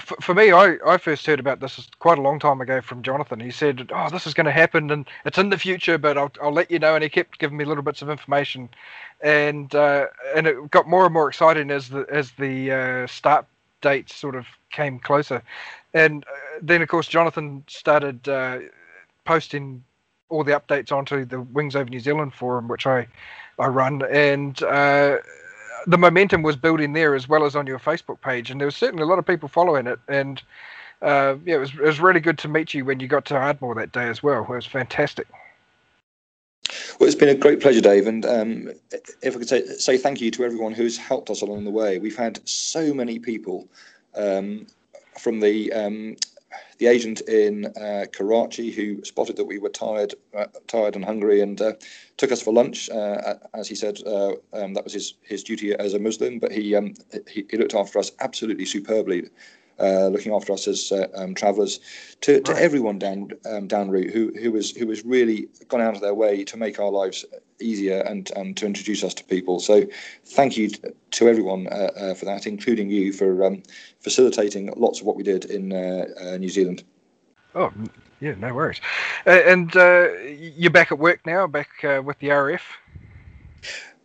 [0.00, 3.02] for, for me, I, I first heard about this quite a long time ago from
[3.02, 3.40] Jonathan.
[3.40, 6.30] He said, "Oh, this is going to happen, and it's in the future, but I'll,
[6.42, 8.68] I'll let you know." And he kept giving me little bits of information,
[9.22, 10.06] and uh,
[10.36, 13.46] and it got more and more exciting as the as the uh, start
[13.80, 15.42] date sort of came closer.
[15.94, 18.58] And uh, then, of course, Jonathan started uh,
[19.24, 19.84] posting
[20.28, 23.06] all the updates onto the Wings Over New Zealand forum, which I,
[23.58, 24.02] I run.
[24.10, 25.18] And uh,
[25.86, 28.50] the momentum was building there as well as on your Facebook page.
[28.50, 29.98] And there was certainly a lot of people following it.
[30.08, 30.42] And
[31.02, 33.34] uh, yeah, it was, it was really good to meet you when you got to
[33.34, 34.42] Ardmore that day as well.
[34.44, 35.26] It was fantastic.
[36.98, 38.06] Well, it's been a great pleasure, Dave.
[38.06, 38.70] And um,
[39.22, 41.98] if I could say, say thank you to everyone who's helped us along the way.
[41.98, 43.68] We've had so many people
[44.14, 44.66] um,
[45.18, 46.16] from the um,
[46.78, 51.40] the agent in uh, Karachi who spotted that we were tired, uh, tired and hungry,
[51.40, 51.72] and uh,
[52.16, 52.90] took us for lunch.
[52.90, 56.52] Uh, as he said, uh, um, that was his his duty as a Muslim, but
[56.52, 56.94] he, um,
[57.30, 59.28] he, he looked after us absolutely superbly
[59.78, 61.80] uh, looking after us as uh, um, travellers,
[62.20, 62.62] to, to right.
[62.62, 66.14] everyone down um, down route who who was who was really gone out of their
[66.14, 67.24] way to make our lives
[67.60, 69.60] easier and and to introduce us to people.
[69.60, 69.86] So
[70.24, 70.70] thank you
[71.12, 73.62] to everyone uh, uh, for that, including you for um,
[74.00, 76.84] facilitating lots of what we did in uh, uh, New Zealand.
[77.54, 77.72] Oh
[78.20, 78.80] yeah, no worries.
[79.26, 82.60] and you're back at work now, back with the RF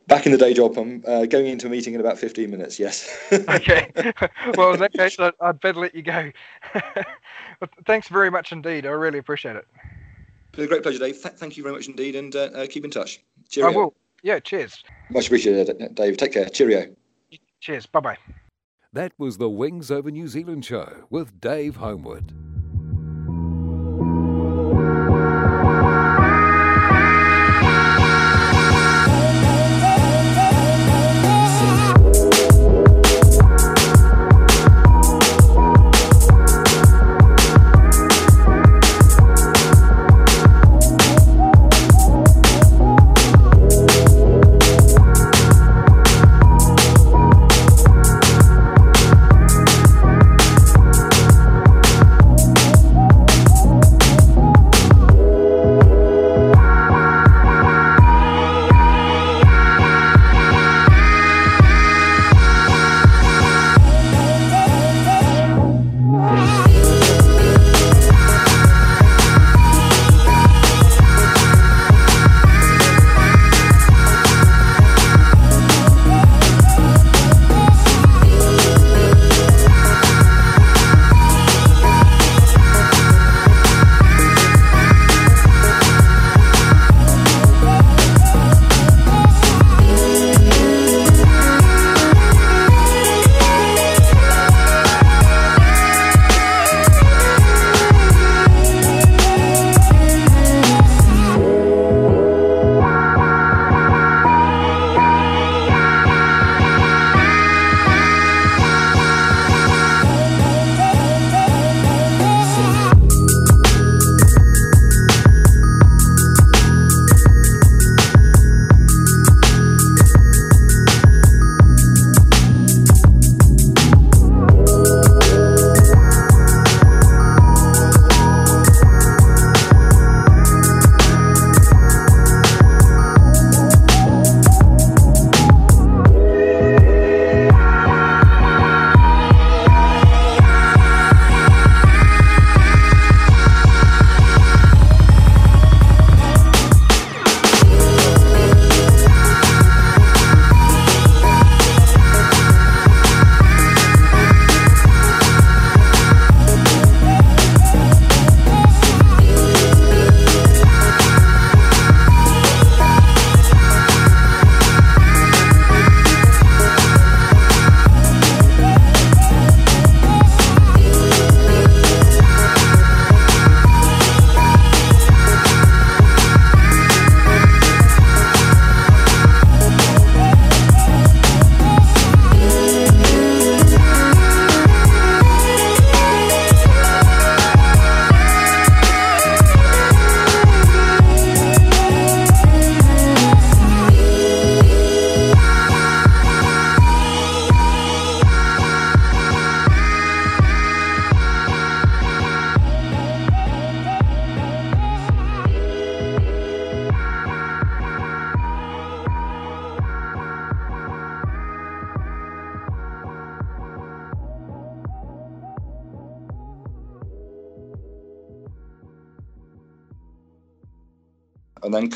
[0.08, 0.78] back in the day job.
[0.78, 2.80] I'm uh, going into a meeting in about 15 minutes.
[2.80, 3.10] Yes.
[3.32, 3.92] okay.
[4.56, 6.32] Well, in that case, I'd, I'd better let you go.
[6.74, 8.86] well, thanks very much indeed.
[8.86, 9.68] I really appreciate it.
[10.50, 11.22] It's been a great pleasure, Dave.
[11.22, 13.22] Th- thank you very much indeed, and uh, uh, keep in touch.
[13.50, 13.72] Cheerio.
[13.72, 13.94] I will.
[14.24, 14.40] Yeah.
[14.40, 14.84] Cheers.
[15.10, 16.18] Much appreciated, Dave.
[16.18, 16.50] Take care.
[16.50, 16.94] Cheerio.
[17.60, 17.86] Cheers.
[17.86, 18.18] Bye bye.
[18.94, 22.47] That was the Wings Over New Zealand show with Dave Homewood.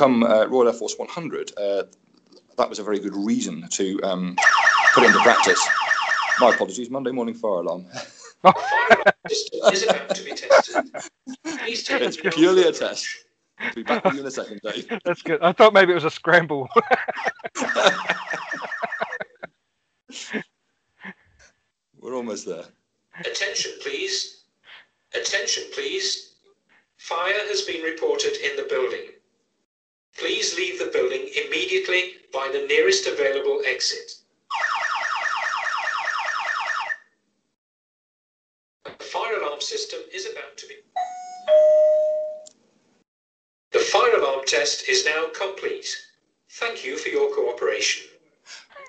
[0.01, 1.83] Come uh, Royal Air Force 100, uh,
[2.57, 4.35] that was a very good reason to um,
[4.95, 5.63] put it into practice.
[6.39, 7.85] My apologies, Monday morning fire alarm.
[9.29, 10.91] is about to be tested.
[11.45, 13.07] Please take it's purely a test.
[13.59, 14.87] I'll be back with you in a second, Dave.
[15.05, 15.39] That's good.
[15.43, 16.67] I thought maybe it was a scramble.
[21.99, 22.65] We're almost there.
[23.19, 24.45] Attention, please.
[25.13, 26.37] Attention, please.
[26.97, 29.20] Fire has been reported in the building.
[30.17, 34.13] Please leave the building immediately by the nearest available exit.
[38.83, 40.75] The fire alarm system is about to be.
[43.71, 45.87] The fire alarm test is now complete.
[46.51, 48.07] Thank you for your cooperation.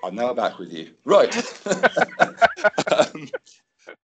[0.03, 0.91] I'm now back with you.
[1.05, 1.33] Right.
[2.91, 3.29] um,